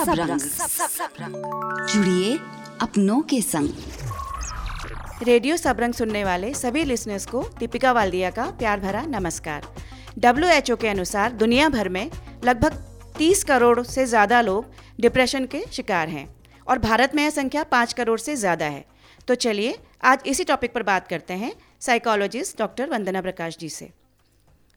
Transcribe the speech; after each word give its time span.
Radio 0.00 0.36
Sabrang 0.38 1.34
जुड़िए 1.88 2.36
अपनों 2.82 3.20
के 3.22 3.40
संग। 3.42 3.68
रेडियो 5.22 5.56
सबरंग 5.56 5.94
सुनने 5.94 6.22
वाले 6.24 6.52
सभी 6.54 6.84
लिसनर्स 6.84 7.26
को 7.26 7.42
दीपिका 7.58 7.92
वाल्दिया 7.92 8.30
का 8.30 8.46
प्यार 8.58 8.80
भरा 8.80 9.02
नमस्कार। 9.08 9.66
डब्ल्यूएचओ 10.18 10.76
के 10.76 10.88
अनुसार 10.88 11.32
दुनिया 11.34 11.68
भर 11.68 11.88
में 11.88 12.10
लगभग 12.44 12.82
30 13.18 13.44
करोड़ 13.44 13.82
से 13.82 14.06
ज़्यादा 14.06 14.40
लोग 14.40 14.72
डिप्रेशन 15.00 15.46
के 15.46 15.62
शिकार 15.72 16.08
हैं 16.08 16.28
और 16.66 16.78
भारत 16.78 17.14
में 17.14 17.22
यह 17.22 17.30
संख्या 17.30 17.64
5 17.72 17.92
करोड़ 17.92 18.18
से 18.20 18.36
ज़्यादा 18.36 18.66
है। 18.66 18.84
तो 19.28 19.34
चलिए 19.36 19.78
आज 20.04 20.22
इसी 20.26 20.44
टॉपिक 20.44 20.74
पर 20.74 20.82
बात 20.82 21.08
करते 21.08 21.34
हैं 21.34 21.52
साइकोलॉजिस्ट 21.80 22.58
डॉक्टर 22.58 22.90
वंदना 22.90 23.22
प्रकाश 23.22 23.58
जी 23.58 23.68
से। 23.70 23.90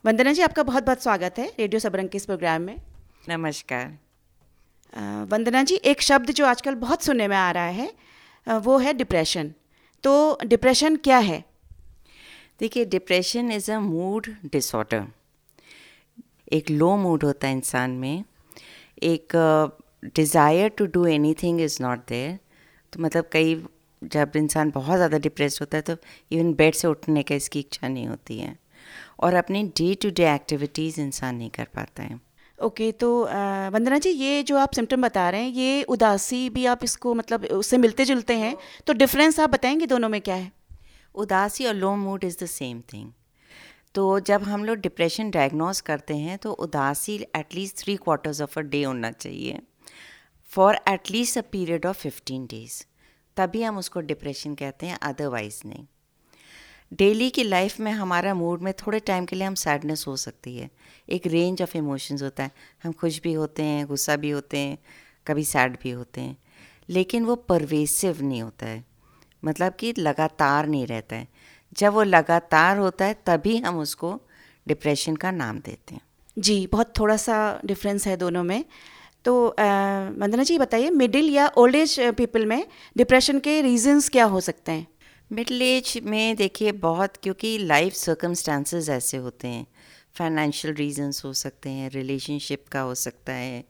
वंदना 0.06 0.34
जी 0.34 0.42
आपका 0.42 0.64
बहुत 0.64 0.84
बहुत 0.84 1.04
स्वागत 1.04 1.40
है 1.40 1.52
रेडियो 1.60 1.80
सबरंग 1.80 2.10
के 2.10 2.18
इस 2.18 2.26
प्रोग्राम 2.26 2.62
में। 2.62 2.80
नमस्कार। 3.30 3.98
वंदना 4.94 5.64
जी, 5.64 5.76
एक 5.76 6.02
शब्द 6.02 6.32
जो 6.32 6.46
आजकल 6.46 6.76
बहुत 6.78 7.04
सुनने 7.04 7.28
में 7.28 7.36
आ 7.38 7.50
रहा 7.52 7.68
है 7.68 7.92
वो 8.48 8.78
है 8.78 8.94
डिप्रेशन 8.94 9.54
तो 10.04 10.38
डिप्रेशन 10.46 10.96
क्या 10.98 11.18
है? 11.20 11.44
देखिए 12.60 12.86
depression 12.86 13.52
is 13.52 13.72
a 13.72 13.80
mood 13.80 14.28
disorder 14.46 15.06
एक 16.52 16.70
लो 16.72 16.96
मूड 16.98 17.24
होता 17.24 17.48
है 17.48 17.54
इंसान 17.54 17.92
में. 17.92 18.24
एक 19.04 19.36
desire 20.06 20.70
to 20.70 20.86
do 20.88 21.06
anything 21.44 21.62
is 21.62 21.78
not 21.84 22.00
there 22.10 22.38
तो 22.94 23.02
मतलब 23.04 23.30
कई, 23.32 23.56
जब 24.02 24.32
इंसान 24.36 24.72
बहुत 24.72 24.96
ज़्यादा 24.96 25.18
डिप्रेस 25.20 25.60
होता 25.62 25.78
है 25.78 25.82
तो 25.82 25.96
इवन 26.32 26.54
बेड 26.54 26.74
से 26.76 26.88
उठने 26.88 27.24
का 27.24 27.36
इसकी 27.36 27.60
इच्छा 27.60 27.88
नहीं 27.88 28.08
होती 28.08 28.40
है. 28.40 28.56
और 29.20 29.34
अपनी 29.36 29.64
डे 29.78 29.94
टू 30.02 30.10
डे 30.12 30.34
एक्टिविटीज़ 30.34 31.02
इंसान 31.02 31.36
नहीं 31.36 31.50
कर 31.50 31.68
पाता 31.76 32.04
है. 32.04 32.20
ओके 32.64 32.92
तो 32.94 33.10
वंदना 33.74 33.98
जी, 34.00 34.10
ये 34.10 34.44
जो 34.44 34.58
आप 34.58 34.74
सिम्टम 34.74 35.02
बता 35.02 35.30
रहे 35.30 35.42
हैं, 35.42 35.50
ये 35.52 35.84
उदासी 35.86 36.50
भी 36.50 36.66
आप 36.66 36.84
इसको 36.84 37.14
मतलब 37.14 37.46
उससे 37.54 37.78
मिलते 37.78 38.06
जुलते 38.06 38.38
हैं 38.38 38.56
तो 38.88 38.94
डिफरेंस 38.94 39.40
आप 39.40 39.50
बताएँगे 39.50 39.86
दोनों 39.86 40.10
में 40.10 40.20
क्या 40.22 40.36
है? 40.36 40.52
उदासी 41.16 41.66
और 41.66 41.74
low 41.74 41.96
mood 41.96 42.24
is 42.24 42.44
the 42.44 42.48
same 42.48 42.82
thing 42.94 43.12
तो 43.96 44.20
जब 44.20 44.44
हम 44.44 44.64
लोग 44.66 44.78
डिप्रेशन 44.78 45.30
डायग्नोस 45.32 45.82
करते 45.82 46.16
हैं 46.18 46.38
तो 46.38 46.52
उदासी 46.52 47.16
at least 47.36 47.78
three 47.78 47.96
quarters 47.96 48.42
of 48.42 48.60
a 48.60 48.62
day 48.64 48.84
होना 48.84 49.12
चाहिए 49.12 49.60
for 50.52 50.80
at least 50.90 51.38
a 51.38 51.42
period 51.52 51.86
of 51.86 51.98
fifteen 51.98 52.46
days 52.46 52.84
तभी 53.38 53.64
हम 53.64 53.78
उसको 53.78 54.00
डिप्रेशन 54.02 54.56
कहते 54.56 54.86
हैं 54.86 54.98
अदरवाइज़ 55.02 55.62
नहीं. 55.66 55.86
डेली 56.94 57.30
की 57.30 57.44
लाइफ 57.44 57.80
में 57.80 57.92
हमारा 57.92 58.34
मूड 58.34 58.62
में 58.62 58.74
थोड़े 58.74 59.00
टाइम 59.00 59.26
के 59.26 59.36
लिए 59.36 59.48
हम 59.48 59.56
सैडनेस 59.56 60.06
हो 60.08 60.18
सकती 60.18 60.58
है। 60.58 60.70
एक 61.10 61.28
रेंज 61.28 61.62
ऑफ़ 61.62 61.78
इमोशंस 61.78 62.24
होता 62.24 62.44
है। 62.44 62.52
हम 62.84 62.92
खुश 62.92 63.22
भी 63.22 63.34
होते 63.34 63.64
हैं, 63.64 63.88
गुस्सा 63.88 64.16
भी 64.16 64.30
होते 64.30 64.58
हैं, 64.58 64.78
कभी 65.28 65.44
सैड 65.44 65.78
भी 65.84 65.90
होते 65.90 66.22
हैं। 66.22 66.38
लेकिन 66.90 67.26
वो 67.26 67.36
परवेसिव 67.36 68.22
नहीं 68.22 68.42
होता 68.42 68.66
है। 68.66 68.86
मतलब 69.46 69.74
कि 69.74 69.94
लगातार 70.00 70.68
नहीं 70.68 70.88
रहता 70.88 71.16
है। 71.16 71.28
जब 71.74 71.94
वो 71.94 72.04
लगातार 72.04 72.78
होता 72.78 73.06
है, 73.06 73.24
तभी 73.26 73.58
हम 73.58 73.80
उसको 73.80 74.22
डिप्रेशन 74.68 75.16
का 75.16 75.32
नाम 75.32 75.60
देते 75.60 75.96
हैं। 75.96 76.02
जी, 76.40 76.68
बहुत 76.68 76.94
थोड़ा 77.00 77.18
सा 77.18 77.62
डिफरेंस 77.66 78.08
है 78.08 78.18
दोनों 78.18 78.44
में। 78.44 78.66
तो 79.26 79.48
वंदना 80.18 80.44
जी, 80.44 80.58
बताइए 80.58 80.90
middle 80.90 81.30
or 81.30 81.52
old 81.58 81.76
age 81.76 82.00
people 82.00 82.46
में 82.46 82.68
डिप्रेशन 82.98 83.40
के 83.40 83.62
रीजंस 83.62 84.10
क्या 84.10 84.26
हो 84.26 84.40
सकते 84.40 84.72
हैं? 84.72 84.88
मिडिल 85.34 85.62
एज 85.62 86.00
में 86.04 86.36
देखिए 86.36 86.72
बहुत, 86.72 87.16
क्योंकि 87.18 87.58
लाइफ 87.58 87.94
सर्कमस्टांसेस 87.94 88.90
ऐसे 88.90 89.18
होते 89.18 89.48
हैं। 89.48 89.66
फाइनेंशियल 90.16 90.74
रीजंस 90.74 91.24
हो 91.26 91.34
सकते 91.34 91.70
हैं 91.70 91.90
रिलेशनशिप 91.90 92.68
का 92.72 92.82
हो 92.82 92.94
सकता 92.96 93.34
है, 93.34 93.64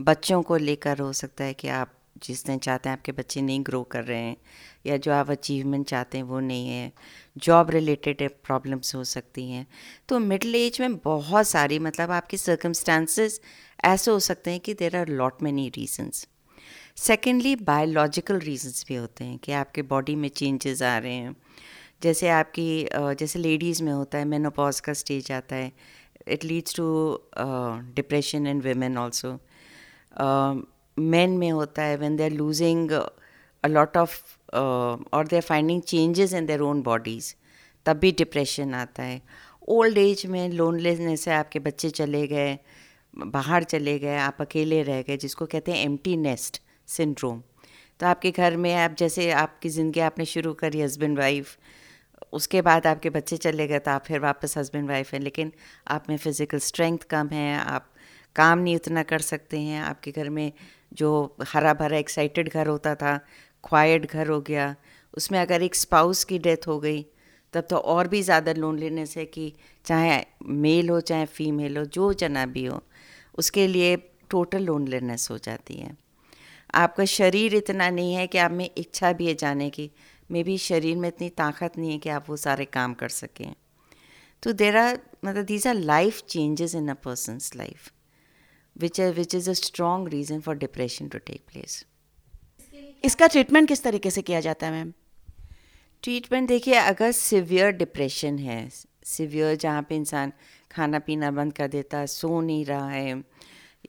बच्चों 0.00 0.42
को 0.42 0.56
लेकर 0.56 0.98
हो 0.98 1.12
सकता 1.12 1.44
है 1.44 1.54
कि 1.54 1.68
आप 1.68 1.92
जिस 2.22 2.44
दिन 2.46 2.58
चाहते 2.58 2.88
हैं 2.88 2.96
आपके 2.96 3.12
बच्चे 3.12 3.42
नहीं 3.42 3.62
ग्रो 3.64 3.82
कर 3.82 4.04
रहे 4.04 4.18
हैं, 4.18 4.36
या 4.86 4.96
जो 4.96 5.12
आप 5.12 5.30
अचीवमेंट 5.30 5.86
चाहते 5.86 6.18
हैं 6.18 6.24
वो 6.24 6.40
नहीं 6.40 6.68
है। 6.68 6.92
जॉब 7.36 7.70
रिलेटेड 7.70 8.30
प्रॉब्लम्स 8.44 8.94
हो 8.94 9.04
सकती 9.04 9.50
हैं। 9.50 9.66
तो 10.08 10.18
मिडिल 10.18 10.54
एज 10.54 10.80
में 10.80 10.96
बहुत 10.96 11.48
सारी 11.48 11.78
मतलब 11.78 12.10
आपके 12.10 12.36
सर्कमस्टांसेस 12.36 13.40
ऐसे 13.84 14.10
हो 14.10 14.18
सकते 14.20 14.50
हैं 14.50 14.60
कि 14.60 14.74
there 14.74 14.96
are 14.96 15.08
lot 15.08 15.42
many 15.42 15.68
reasons 15.68 16.26
secondly 16.96 17.54
biological 17.56 18.38
reasons 18.40 18.84
भी 18.88 18.94
होते 18.94 19.24
हैं 19.24 19.38
कि 19.38 19.52
आपके 19.52 19.82
बॉडी 19.82 20.14
में 20.16 20.28
चेंजेस 20.28 20.82
आ 20.82 20.96
रहे 20.98 21.12
हैं। 21.12 21.34
जैसे 22.02 22.28
आपकी 22.28 22.88
जैसे 22.92 23.38
लेडीज़ 23.38 23.82
में 23.84 23.92
होता 23.92 24.18
है 24.18 24.24
मेनोपॉज 24.24 24.80
का 24.80 24.92
स्टेज 24.92 25.30
आता 25.32 25.56
है। 25.56 25.72
It 26.28 26.44
leads 26.44 26.76
to 26.76 26.86
depression 27.96 28.46
in 28.46 28.60
women 28.60 28.98
also 28.98 29.32
man 30.96 31.36
में 31.38 31.50
होता 31.50 31.82
है 31.82 31.96
when 31.96 32.16
they 32.16 32.24
are 32.24 32.30
losing 32.32 32.92
a 32.92 33.68
lot 33.68 33.96
of 33.96 34.20
और 34.54 35.26
they 35.26 35.36
are 35.36 35.42
finding 35.42 35.82
changes 35.84 36.32
in 36.34 36.46
their 36.46 36.60
own 36.62 36.82
bodies 36.82 37.34
तब 37.86 37.98
भी 37.98 38.12
डिप्रेशन 38.18 38.74
आता 38.74 39.02
है। 39.02 39.22
ओल्ड 39.68 39.98
एज 39.98 40.26
में 40.26 40.48
लोनलेसनेस 40.50 41.20
से 41.20 41.30
आपके 41.32 41.58
बच्चे 41.60 41.90
चले 41.92 42.26
गए, 42.26 42.58
बाहर 43.16 43.64
चले 43.64 43.98
गए, 43.98 44.16
आप 44.18 44.36
अकेले 44.40 44.82
रह 44.82 45.02
गए, 45.02 45.16
जिसको 45.16 45.46
कहते 45.46 45.72
हैं 45.72 45.84
एम्प्टी 45.84 46.16
नेस्ट 46.18 46.60
सिंड्रोम 46.88 47.42
तो 48.00 48.06
आपके 48.06 48.30
घर 48.30 48.56
में 48.56 48.74
आप 48.74 48.96
जैसे 48.98 49.30
आपकी 49.30 49.68
ज़िंदगी 49.68 50.00
आपने 50.00 50.24
शुरू 50.24 50.52
करी 50.54 50.80
हस्बैंड 50.80 51.18
वाइफ 51.18 51.56
उसके 52.32 52.62
बाद 52.62 52.86
आपके 52.86 53.10
बच्चे 53.10 53.36
चले 53.36 53.66
गए 53.66 53.78
तो 53.78 53.90
आप 53.90 54.04
फिर 54.04 54.20
वापस 54.20 54.56
हस्बैंड 54.58 54.88
वाइफ 54.88 55.12
हैं, 55.12 55.20
लेकिन 55.20 55.52
आप 55.88 56.08
में 56.08 56.16
फ़िज़िकल 56.16 56.58
स्ट्रेंथ 56.58 56.98
कम 57.10 57.28
है, 57.28 57.58
आप 57.58 57.90
काम 58.36 58.58
नहीं 58.58 58.76
उतना 58.76 59.02
कर 59.02 59.18
सकते 59.18 59.60
हैं, 59.60 59.80
आपके 59.82 60.10
घर 60.10 60.28
में 60.28 60.52
जो 60.94 61.36
हरा 61.48 61.74
भरा 61.74 61.96
एक्साइटेड 61.96 62.48
घर 62.48 62.66
होता 62.66 62.94
था 62.94 63.16
क्वाइट 63.64 64.10
घर 64.10 64.28
हो 64.28 64.40
गया, 64.40 64.74
उसमें 65.14 65.38
अगर 65.38 65.62
एक 65.62 65.74
स्पाउस 65.74 66.24
की 66.24 66.38
डेथ 66.38 66.66
हो 66.68 66.78
गई, 66.80 67.06
तब 67.52 67.66
तो 67.70 67.76
और 67.76 68.08
भी 68.08 68.22
ज़्यादा 68.22 68.52
लोन 68.52 68.62
लोनलीनेस 68.62 69.16
है 69.16 69.24
कि 69.24 69.52
चाहे 69.84 70.20
मेल 70.44 70.88
हो, 70.88 71.00
चाहे 71.00 71.26
फीमेल 71.26 71.76
हो, 71.76 71.84
जो 71.84 72.12
जना 72.12 72.46
भी 72.46 72.64
हो, 72.64 72.82
उसके 73.38 73.66
लिए 73.66 73.96
टोटल 74.30 74.64
लोनलीनेस 74.64 75.28
हो 75.30 75.38
जाती 75.38 75.74
है। 75.74 76.05
आपका 76.74 77.04
शरीर 77.04 77.54
इतना 77.54 77.88
नहीं 77.90 78.14
है 78.14 78.26
कि 78.26 78.38
आप 78.38 78.50
में 78.50 78.68
इच्छा 78.78 79.12
भी 79.12 79.26
है 79.26 79.34
जाने 79.34 79.70
की। 79.70 79.90
मे 80.30 80.42
भी 80.42 80.58
शरीर 80.58 80.96
में 80.96 81.08
इतनी 81.08 81.28
ताकत 81.28 81.78
नहीं 81.78 81.90
है 81.92 81.98
कि 81.98 82.08
आप 82.08 82.28
वो 82.28 82.36
सारे 82.36 82.64
काम 82.64 82.94
कर 82.94 83.08
सकें। 83.08 83.54
तो 84.42 84.52
देर 84.52 84.76
आर 84.76 84.98
मतलब 85.24 85.44
these 85.44 85.66
are 85.66 85.74
life 85.74 86.20
changes 86.22 86.74
in 86.74 86.88
a 86.88 86.94
person's 86.94 87.54
life 87.56 87.90
which 88.76 89.00
which 89.00 89.34
is 89.34 89.50
a 89.50 89.52
strong 89.52 90.08
reason 90.08 90.40
for 90.40 90.56
depression 90.56 91.08
to 91.08 91.18
take 91.18 91.42
place 91.52 91.84
इसका 93.04 93.26
ट्रीटमेंट 93.26 93.68
किस 93.68 93.82
तरीके 93.82 94.10
से 94.10 94.22
किया 94.22 94.40
जाता 94.40 94.66
है 94.66 94.72
मैम 94.72 94.92
ट्रीटमेंट 96.02 96.48
देखिए 96.48 96.74
अगर 96.74 97.12
सिवियर 97.12 97.70
डिप्रेशन 97.70 98.38
है 98.38 98.68
सिवियर 99.04 99.56
जहाँ 99.56 99.82
पे 99.82 99.96
इंसान 99.96 100.32
खाना 100.70 100.98
पीना 100.98 101.30
बंद 101.30 101.52
कर 101.52 101.68
देता 101.68 101.98
है 101.98 102.06
सो 102.06 102.40
नहीं 102.40 102.64
रहा 102.64 102.90
है 102.90 103.22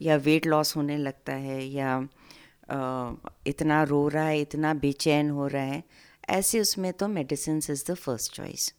या 0.01 0.15
वेट 0.15 0.45
लॉस 0.45 0.75
होने 0.75 0.97
लगता 0.97 1.33
है 1.33 1.63
या 1.65 2.07
इतना 2.69 3.81
रो 3.83 4.07
रहा 4.07 4.25
है, 4.25 4.39
इतना 4.41 4.73
बेचैन 4.75 5.29
हो 5.29 5.47
रहा 5.47 5.63
है, 5.63 5.83
ऐसे 6.29 6.59
उसमें 6.59 6.91
तो 6.93 7.07
medicine 7.09 7.57
is 7.69 7.83
the 7.91 7.95
first 7.95 8.33
choice 8.35 8.73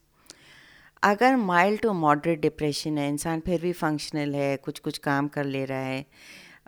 अगर 1.02 1.36
माइल्ड 1.36 1.80
टू 1.80 1.92
मॉडरेट 1.94 2.40
डिप्रेशन 2.40 2.98
है, 2.98 3.08
इंसान 3.08 3.40
फिर 3.40 3.60
भी 3.60 3.72
फंक्शनल 3.74 4.34
है 4.34 4.56
कुछ 4.58 4.78
कुछ 4.78 4.98
काम 4.98 5.28
कर 5.28 5.44
ले 5.46 5.64
रहा 5.64 5.78
है, 5.78 6.04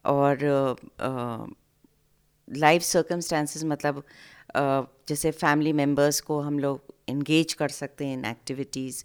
और 0.06 0.76
लाइफ 2.48 2.82
सर्कमस्टांसेस 2.82 3.64
मतलब 3.64 4.02
जैसे 5.08 5.30
फैमिली 5.30 5.72
मेंबर्स 5.72 6.20
को 6.20 6.40
हम 6.40 6.58
लोग 6.58 6.94
इंगेज 7.08 7.52
कर 7.54 7.68
सकते 7.70 8.06
हैं 8.06 8.14
इन 8.14 8.24
एक्टिविटीज़ 8.24 9.04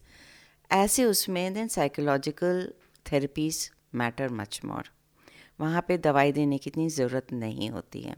ऐसे 0.71 1.05
उसमें 1.05 1.53
then 1.53 1.67
psychological 1.67 2.67
therapies 3.05 3.69
matter 3.95 4.29
much 4.33 4.59
more 4.65 4.89
वहाँ 5.59 5.83
पे 5.87 5.97
दवाई 5.97 6.31
देने 6.31 6.57
की 6.57 6.69
इतनी 6.69 6.89
ज़रूरत 6.89 7.33
नहीं 7.33 7.69
होती 7.69 8.01
है। 8.01 8.15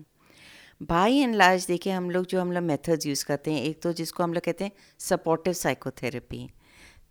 बाई 0.82 1.18
एंड 1.18 1.36
लार्ज 1.36 1.66
देखिए, 1.66 1.94
हम 1.94 2.10
लोग 2.12 2.26
जो 2.26 2.42
हम 2.42 2.52
लोग 2.52 2.64
मेथड्स 2.64 3.06
यूज़ 3.06 3.26
करते 3.26 3.52
हैं, 3.52 3.62
एक 3.62 3.82
तो 3.82 3.94
जिसको 3.94 4.24
हम 4.24 4.34
लोग 4.34 4.44
कहते 4.44 4.64
हैं 4.64 4.72
सपोर्टिव 5.00 5.54
साइकोथेरेपी 5.56 6.50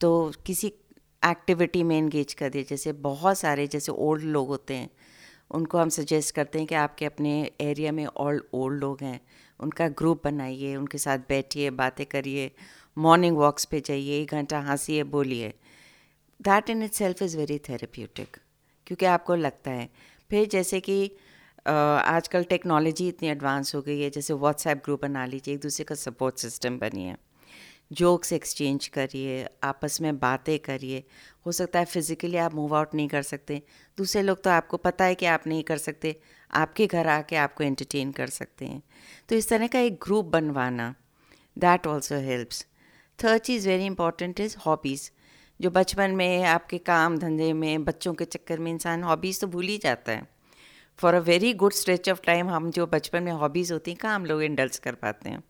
तो 0.01 0.33
किसी 0.47 0.73
एक्टिविटी 1.23 1.83
में 1.83 1.97
इंगेज 1.99 2.35
कर 2.35 2.49
दिए 2.51 2.65
जैसे 2.65 2.93
बहुत 3.03 3.39
सारे 3.39 3.67
जैसे 3.67 3.93
ओल्ड 3.93 4.25
लोग 4.25 4.49
होते 4.49 4.75
हैं, 4.75 4.91
उनको 5.51 5.79
हम 5.79 5.89
सजेस्ट 5.89 6.35
करते 6.35 6.59
हैं 6.59 6.67
कि 6.67 6.75
आपके 6.75 7.05
अपने 7.05 7.33
एरिया 7.61 7.93
में 7.93 8.05
ऑल 8.07 8.43
ओल्ड 8.55 8.81
लोग 8.81 9.03
हैं, 9.03 9.21
उनका 9.61 9.89
ग्रुप 9.91 10.25
बनाइए, 10.25 10.75
उनके 10.77 10.99
साथ 10.99 11.19
बैठिए, 11.29 11.71
बातें 11.73 12.05
करिए 12.07 12.51
मॉर्निंग 12.97 13.37
वॉक्स 13.37 13.65
पे 13.65 13.81
जाइए, 13.81 14.21
एक 14.23 14.31
घंटा 14.31 14.61
हंसिए, 14.61 15.03
बोलिए। 15.05 15.53
That 16.41 16.71
in 16.71 16.83
itself 16.95 17.23
is 17.23 17.37
very 17.39 17.59
therapeutic 17.69 18.37
क्योंकि 18.87 19.07
आपको 19.07 19.35
लगता 19.37 19.71
है 19.71 19.89
फिर 20.31 20.47
जैसे 20.49 20.81
कि 20.81 21.05
आजकल 21.67 22.45
टेक्नोलॉजी 22.45 23.09
इतनी 23.09 23.29
एडवांस 23.29 23.75
हो 23.75 23.81
गई 23.83 24.01
है, 24.01 24.11
जैसे 24.11 24.35
व्हाट्सएप 24.35 24.83
ग्रुप 24.85 25.03
बना 25.03 25.25
लीजिए, 25.27 25.55
एक 25.55 25.61
दूसरे 25.61 25.85
का 25.85 25.95
सपोर्ट 25.97 26.39
सिस्टम 26.39 26.79
बनिए 26.79 27.15
जोक्स 27.93 28.33
एक्सचेंज 28.33 28.87
करिए, 28.89 29.47
आपस 29.65 30.01
में 30.01 30.19
बातें 30.19 30.59
करिए। 30.61 31.03
हो 31.47 31.53
सकता 31.53 31.79
है 31.79 31.85
फिज़िकली 31.85 32.37
आप 32.37 32.55
मूव 32.55 32.75
आउट 32.77 32.95
नहीं 32.95 33.09
कर 33.09 33.23
सकते। 33.23 33.61
दूसरे 33.99 34.23
लोग 34.23 34.43
तो 34.45 34.51
आपको 34.51 34.77
पता 34.79 35.05
है 35.05 35.15
कि 35.15 35.27
आप 35.27 35.47
नहीं 35.47 35.63
कर 35.63 35.79
सकते। 35.79 36.15
आपके 36.51 36.87
घर 36.87 37.07
आके 37.09 37.37
आपको 37.37 37.65
एंटरटेन 37.65 38.11
कर 38.13 38.27
सकते 38.29 38.65
हैं। 38.65 38.83
तो 39.29 39.37
इस 39.37 39.49
तरह 39.49 39.67
का 39.67 39.81
एक 39.81 39.99
ग्रुप 40.03 40.25
बनवाना 40.27 40.95
दैट 41.57 41.87
ऑल्सो 41.87 42.19
हेल्प्स 42.21 42.67
थर्ड 43.19 43.43
चीज़ 43.43 43.69
वेरी 43.69 43.87
इंपॉर्टेंट 43.87 44.41
इज़ 44.41 44.57
हॉबीज़ 44.67 45.11
जो 45.61 45.71
बचपन 45.71 46.11
में, 46.11 46.43
आपके 46.45 46.79
काम 46.79 47.19
धंधे 47.19 47.53
में, 47.53 47.85
बच्चों 47.85 48.15
के 48.15 48.25
चक्कर 48.25 48.59
में 48.59 48.71
इंसान 48.71 49.03
हॉबीज़ 49.03 49.41
तो 49.41 49.47
भूल 49.47 49.67
ही 49.67 49.79
जाता 49.79 50.13
है। 50.13 50.27
For 50.99 51.15
a 51.15 51.19
very 51.19 51.53
good 51.55 51.73
stretch 51.73 52.09
of 52.11 52.21
time 52.27 52.49
हम 52.49 52.71
जो 52.71 52.87
बचपन 52.87 53.23
में 53.23 53.33
हॉबीज़ 53.33 53.73
होती 53.73 53.91
हैं 53.91 53.99
कहाँ 54.03 54.15
हम 54.15 54.27
लोग 54.27 54.43
इंडल्स 54.43 54.79
कर 54.79 54.95
पाते 54.95 55.29
हैं। 55.29 55.43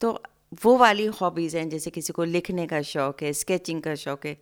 तो 0.00 0.22
वो 0.64 0.76
वाली 0.76 1.06
हॉबीज़ 1.06 1.56
हैं, 1.56 1.68
जैसे 1.68 1.90
किसी 1.90 2.12
को 2.12 2.24
लिखने 2.24 2.66
का 2.66 2.82
शौक़ 2.82 3.24
है 3.24 3.32
स्केचिंग 3.32 3.82
का 3.82 3.94
शौक़ 3.94 4.26
है। 4.26 4.36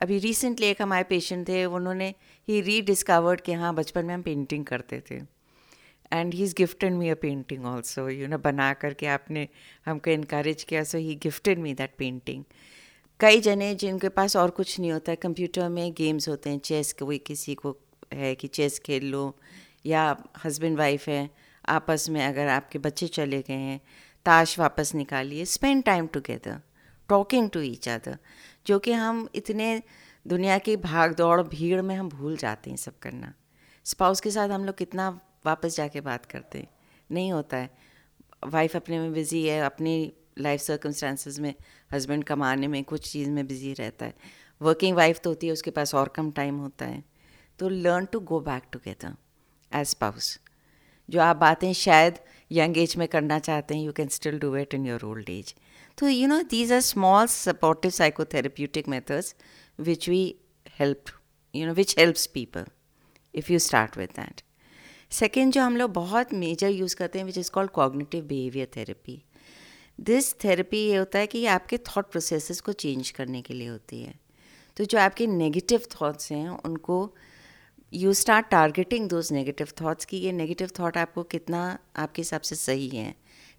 अभी 0.00 0.18
रिसेंटली 0.18 0.66
एक 0.66 0.82
हमारे 0.82 1.04
पेशेंट 1.04 1.48
थे, 1.48 1.64
उन्होंने 1.64 2.14
ही 2.48 2.60
री 2.60 2.80
डिस्कवर्ड 2.82 3.40
कि 3.40 3.52
हाँ 3.52 3.74
बचपन 3.74 4.04
में 4.04 4.14
हम 4.14 4.22
पेंटिंग 4.22 4.64
करते 4.64 5.02
थे। 5.10 5.20
And 6.12 6.34
he 6.34 6.42
is 6.44 6.54
gifted 6.58 6.92
me 6.92 7.08
a 7.08 7.14
painting 7.14 7.64
also 7.66 8.08
you 8.08 8.26
know 8.28 8.38
बना 8.38 8.72
करके 8.74 9.06
आपने 9.06 9.48
हमको 9.86 10.10
इनक्रेज 10.10 10.62
किया 10.62 10.84
so 10.84 10.98
he 10.98 11.14
gifted 11.14 11.58
me 11.58 11.74
that 11.74 11.94
painting 11.98 12.44
कई 13.20 13.40
जने 13.40 13.74
जिनके 13.74 14.08
पास 14.08 14.36
और 14.36 14.50
कुछ 14.50 14.78
नहीं 14.80 14.90
होता 14.92 15.12
है 15.12 15.16
कंप्यूटर 15.16 15.68
में 15.68 15.92
गेम्स 15.92 16.28
होते 16.28 16.50
हैं 16.50 16.58
चेस 16.58 16.92
कोई 16.92 17.18
किसी 17.18 17.54
को 17.54 17.76
है 18.14 18.34
कि 18.34 18.48
चेस 18.48 18.78
खेल 18.78 19.04
लो, 19.04 19.36
या 19.86 20.16
हस्बैंड 20.44 20.78
वाइफ 20.78 21.08
है, 21.08 21.30
आपस 21.68 22.08
में 22.10 22.24
अगर 22.26 22.48
आपके 22.48 22.78
बच्चे 22.78 23.06
चले 23.08 23.40
गए 23.42 23.54
हैं, 23.54 23.80
ताश 24.26 24.58
वापस 24.58 24.94
निकालिए 24.94 25.44
spend 25.44 25.82
time 25.84 26.06
together 26.06 26.60
talking 27.08 27.50
to 27.50 27.60
each 27.60 27.88
other 27.88 28.18
जो 28.66 28.78
कि 28.78 28.92
हम 28.92 29.28
इतने 29.34 29.82
दुनिया 30.26 30.58
की 30.58 30.76
भाग 30.76 31.14
दौड़ 31.14 31.40
भीड़ 31.42 31.82
में 31.82 31.94
हम 31.96 32.08
भूल 32.08 32.36
जाते 32.36 32.70
हैं 32.70 32.76
सब 32.76 32.98
करना। 32.98 33.32
स्पाउस 33.86 34.20
के 34.20 34.30
साथ 34.30 34.48
हम 34.48 34.64
लोग 34.64 34.76
कितना 34.76 35.08
वापस 35.46 35.76
जाके 35.76 36.00
बात 36.00 36.26
करते 36.26 36.58
हैं, 36.58 36.68
नहीं 37.10 37.32
होता 37.32 37.56
है। 37.56 37.70
वाइफ 38.46 38.76
अपने 38.76 38.98
में 38.98 39.12
बिज़ी 39.12 39.46
है, 39.46 39.60
अपनी 39.60 40.12
लाइफ 40.40 40.60
सर्कमस्टांसिस 40.60 41.38
में 41.38 41.54
हस्बैंड 41.92 42.24
कमाने 42.24 42.66
में, 42.66 42.82
कुछ 42.84 43.10
चीज़ 43.12 43.30
में 43.30 43.46
बिज़ी 43.46 43.72
रहता 43.72 44.06
है। 44.06 44.14
वर्किंग 44.60 44.96
वाइफ 44.96 45.20
तो 45.24 45.30
होती 45.30 45.46
है, 45.46 45.52
उसके 45.52 45.70
पास 45.70 45.94
और 45.94 46.08
कम 46.08 46.30
टाइम 46.30 46.58
होता 46.58 46.86
है। 46.86 47.02
तो 47.58 47.68
learn 47.68 48.04
to 48.04 48.20
go 48.20 48.40
back 48.40 48.62
together 48.72 49.14
as 49.72 49.86
spouse 49.86 50.38
जो 51.08 51.20
आप 51.20 51.36
बातें 51.36 51.72
शायद 51.72 52.18
यंग 52.50 52.78
एज 52.78 52.96
में 52.96 53.06
करना 53.08 53.38
चाहते 53.38 53.74
हैं 53.74 53.82
you 53.82 53.92
can 53.92 54.08
still 54.08 54.38
do 54.38 54.54
it 54.56 54.74
in 54.74 54.86
your 54.86 55.04
old 55.04 55.30
age 55.30 55.54
तो 55.98 56.08
you 56.08 56.28
know 56.28 56.42
these 56.50 56.72
are 56.72 56.80
small 56.80 57.26
supportive 57.26 57.90
psychotherapeutic 57.90 58.88
methods 58.88 59.34
which 59.78 60.08
we 60.08 60.22
help 60.78 61.10
you 61.54 61.66
know 61.66 61.74
which 61.74 61.98
helps 61.98 62.26
people 62.26 62.66
if 63.34 63.52
you 63.52 63.58
start 63.58 63.98
with 63.98 64.10
that 64.16 64.42
second 65.12 65.52
जो 65.52 65.62
हम 65.62 65.76
लोग 65.76 65.92
बहुत 65.92 66.32
major 66.34 66.68
use 66.68 66.96
करते 66.96 67.18
हैं 67.18 67.26
which 67.26 67.38
is 67.38 67.50
called 67.50 67.70
cognitive 67.70 68.24
behavior 68.24 68.68
therapy 68.76 69.22
this 69.98 70.32
therapy 70.44 70.78
ये 70.78 70.96
होता 70.96 71.18
है 71.18 71.26
कि 71.26 71.44
आपके 71.46 71.78
थॉट 71.78 72.10
प्रोसेसेस 72.10 72.60
को 72.60 72.72
चेंज 72.74 73.10
करने 73.10 73.42
के 73.42 73.54
लिए 73.54 73.68
होती 73.68 74.02
है। 74.02 74.14
तो 74.76 74.84
जो 74.84 74.98
आपके 74.98 75.26
नेगेटिव 75.26 75.82
थॉट्स 75.92 76.30
हैं, 76.32 76.48
उनको 76.48 77.14
you 77.92 78.12
start 78.12 78.46
targeting 78.46 79.08
those 79.08 79.32
negative 79.32 79.68
thoughts 79.80 80.04
कि 80.04 80.16
ये 80.16 80.32
नेगेटिव 80.32 80.70
थाट 80.80 80.96
आपको 80.96 81.22
कितना 81.24 81.78
आपके 81.96 82.22
हिसाब 82.22 82.40
से 82.40 82.54
सही 82.56 82.88
है। 82.88 83.14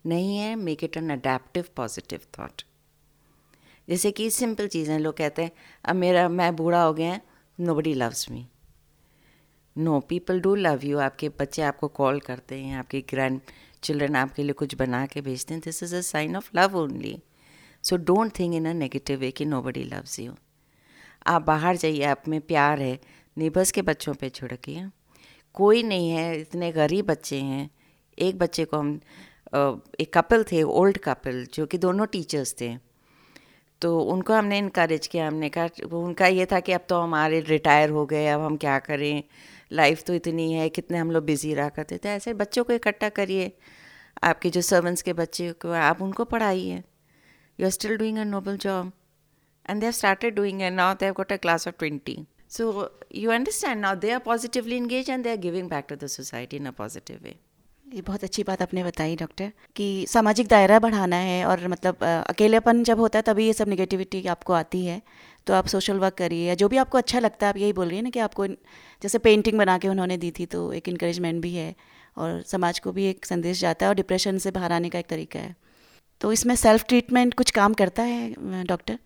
नहीं 0.06 0.38
है 0.38 0.56
make 0.56 0.84
it 0.84 0.98
an 0.98 1.10
adaptive 1.10 1.66
positive 1.76 2.20
thought 2.40 2.64
जैसे 3.88 4.12
कि 4.12 4.30
सिंपल 4.30 4.68
चीज़ें 4.68 4.98
लोग 5.00 5.18
कहते 5.18 5.42
हैं, 5.42 5.52
अब 5.86 5.96
मेरा, 5.96 6.28
मैं 6.30 6.56
बूढ़ा 6.56 6.84
हो 6.84 6.94
गया 6.94 7.20
nobody 7.76 7.94
loves 7.94 8.30
me 8.32 8.46
no 9.76 10.00
people 10.00 10.40
do 10.42 10.54
love 10.56 10.86
you 10.86 10.98
आपके 11.00 11.30
बच्चे 11.30 11.62
आपको 11.62 11.88
कॉल 11.90 12.20
करते 12.20 12.56
हैं, 12.56 12.78
आपके 12.78 13.02
ग्रैंड 13.10 13.40
चिल्ड्रन 13.84 14.16
आपके 14.16 14.44
लिए 14.44 14.54
कुछ 14.54 14.76
बना 14.76 15.06
के 15.06 15.22
भेजते 15.22 15.54
हैं 15.54 15.62
this 15.66 15.84
is 15.84 15.96
a 15.96 16.02
sign 16.04 16.36
of 16.36 16.50
love 16.56 16.78
only 16.78 17.18
so 17.84 17.98
don't 17.98 18.38
think 18.40 18.54
in 18.56 18.70
a 18.70 18.74
negative 18.76 19.20
way 19.20 19.32
कि 19.32 19.46
नो 19.46 19.62
बडी 19.62 19.84
लव्स 19.86 20.20
यू 20.20 20.34
आप 21.28 21.42
बाहर 21.44 21.76
जाइए, 21.78 22.04
आप 22.04 22.28
में 22.28 22.40
प्यार 22.42 22.82
है 22.82 23.00
नेबर्स 23.38 23.72
के 23.72 23.82
बच्चों 23.82 24.14
पे 24.14 24.30
छिड़किए 24.30 24.90
कोई 25.56 25.84
नहीं 25.84 26.10
है, 26.10 26.40
इतने 26.42 26.72
गरीब 26.72 27.06
बच्चे 27.06 27.40
हैं। 27.40 27.70
एक 28.18 28.38
बच्चे 28.38 28.66
को 28.66 28.78
हम 28.78 29.00
एक 30.00 30.14
कपल 30.14 30.44
थे 30.44 30.62
ओल्ड 30.64 30.98
कपल 30.98 31.46
जो 31.54 31.66
कि 31.66 31.78
दोनों 31.78 32.06
टीचर्स 32.06 32.54
थे। 32.62 32.76
तो 33.82 34.00
उनको 34.02 34.34
हमने 34.34 34.58
इनक्रेज 34.58 35.08
किया, 35.08 35.28
हमने 35.28 35.50
कहा 35.50 35.98
उनका 35.98 36.28
ये 36.28 36.46
था 36.46 36.60
कि 36.60 36.72
अब 36.72 36.86
तो 36.90 37.00
हमारे 37.02 37.40
रिटायर 37.42 37.90
हो 37.90 38.06
गए, 38.06 38.26
अब 38.28 38.42
हम 38.42 38.58
क्या 38.58 38.78
करें? 38.80 39.24
लाइफ 39.72 40.04
तो 40.04 40.14
इतनी 40.14 40.52
है, 40.54 40.70
कितने 40.70 40.98
हम 40.98 41.12
लोग 41.12 41.26
बिज़ी 41.26 41.54
रहा 41.54 41.70
करते 41.70 41.98
थे। 41.98 42.10
ऐसे 42.10 42.34
बच्चों 42.36 42.64
को 42.64 42.74
इकट्ठा 42.74 43.10
करिए। 43.12 43.52
आपके 44.24 44.50
जो 44.50 44.62
सर्वेंट्स 44.62 45.02
के 45.02 45.14
बच्चे 45.14 45.52
को, 45.52 45.72
आप 45.72 46.02
उनको 46.02 46.26
पढ़ाइए। 46.26 46.84
You 47.60 47.66
are 47.66 47.72
still 47.72 47.98
doing 47.98 48.18
a 48.18 48.24
noble 48.26 48.58
job 48.58 48.92
and 49.66 49.80
they 49.80 49.86
have 49.86 49.92
started 49.94 50.36
doing 50.36 50.62
and 50.62 50.76
now 50.76 50.94
they 50.94 51.06
have 51.06 51.14
got 51.14 51.32
a 51.32 51.38
class 51.38 51.68
of 51.68 51.76
twenty 51.80 52.18
so 52.50 52.66
you 53.16 53.32
understand 53.32 53.82
now 53.82 53.96
they 53.98 54.12
are 54.12 54.20
positively 54.26 54.78
engage 54.78 55.10
and 55.10 55.24
they 55.24 55.32
are 55.32 55.38
giving 55.40 55.70
back 55.70 55.86
to 55.90 55.96
the 55.96 56.08
society 56.10 56.58
in 56.58 56.66
a 56.66 56.72
positive 56.78 57.20
way 57.24 57.36
ये 57.86 58.02
बहुत 58.02 58.24
अच्छी 58.24 58.44
बात 58.44 58.62
आपने 58.62 58.84
बताई 58.84 59.16
doctor 59.16 59.52
कि 59.76 60.06
सामाजिक 60.10 60.48
दायरा 60.48 60.80
बढ़ाना 60.80 61.16
है 61.16 61.46
और 61.46 61.68
मतलब 61.68 62.04
अकेलेपन 62.04 62.84
जब 62.84 63.00
होता 63.00 63.20
है, 63.20 63.24
तभी 63.24 63.46
ये 63.46 63.54
सब 63.54 63.68
निगेटिविटी 63.68 64.26
आपको 64.28 64.54
आती 64.54 64.86
है। 64.86 65.02
तो 65.48 65.54
आप 65.54 65.68
सोशल 65.68 65.98
वर्क 66.00 66.14
करिए 66.14 66.48
या 66.48 66.56
जो 66.56 66.68
भी 66.68 66.78
आपको 66.78 66.98
अच्छा 66.98 67.20
लगता 67.20 67.46
है, 67.46 67.50
आप 67.50 67.58
यही 67.58 67.74
बोल 67.74 67.88
रही 67.88 67.96
हैं 67.96 68.04
ना 68.04 68.10
कि 68.10 68.20
आपको 68.20 68.48
जैसे 68.48 69.18
पेंटिंग 69.20 69.58
बना 69.58 69.78
के 69.78 69.88
उन्होंने 69.88 70.18
दी 70.18 70.32
थी 70.32 70.46
तो 70.48 70.72
एक 70.74 70.90
इंकरेजमेंट 70.90 71.42
भी 71.42 71.54
है 71.56 71.74
और 72.18 72.42
समाज 72.48 72.80
को 72.80 72.92
भी 72.92 73.06
एक 73.06 73.26
संदेश 73.26 73.60
जाता 73.62 73.86
है 73.86 73.90
और 73.90 73.96
डिप्रेशन 73.96 74.38
से 74.38 74.52
बाहर 74.52 74.72
आने 74.72 74.90
का 74.90 75.00
एक 75.00 75.08
तरीका 75.08 75.40
है। 75.40 75.56
तो 76.22 76.32
इसमें 76.34 76.56
सेल्फ 76.56 76.84
ट्रीटमेंट 76.88 77.34
कुछ 77.34 77.52
काम 77.52 77.74
करता 77.74 78.04
है 78.04 78.64
डॉक्टर 78.66 79.00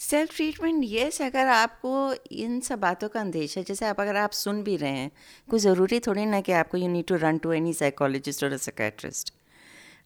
सेल्फ 0.00 0.34
ट्रीटमेंट 0.36 0.84
येस 0.84 1.20
अगर 1.22 1.46
आपको 1.46 1.92
इन 2.32 2.58
सब 2.60 2.80
बातों 2.80 3.08
का 3.08 3.20
अंदेशा 3.20 3.62
जैसे 3.62 3.86
आप 3.86 4.00
अगर 4.00 4.16
आप 4.16 4.32
सुन 4.32 4.62
भी 4.62 4.76
रहे 4.76 4.90
हैं, 4.90 5.10
कोई 5.48 5.58
ज़रूरी 5.60 5.98
थोड़ी 6.00 6.26
ना 6.26 6.40
कि 6.40 6.52
आपको 6.52 6.78
you 6.78 6.88
need 6.88 7.06
to 7.06 7.16
run 7.16 7.38
to 7.38 7.52
any 7.52 7.72
psychologist 7.74 8.44
और 8.44 8.56
साइकेट्रिस्ट 8.56 9.32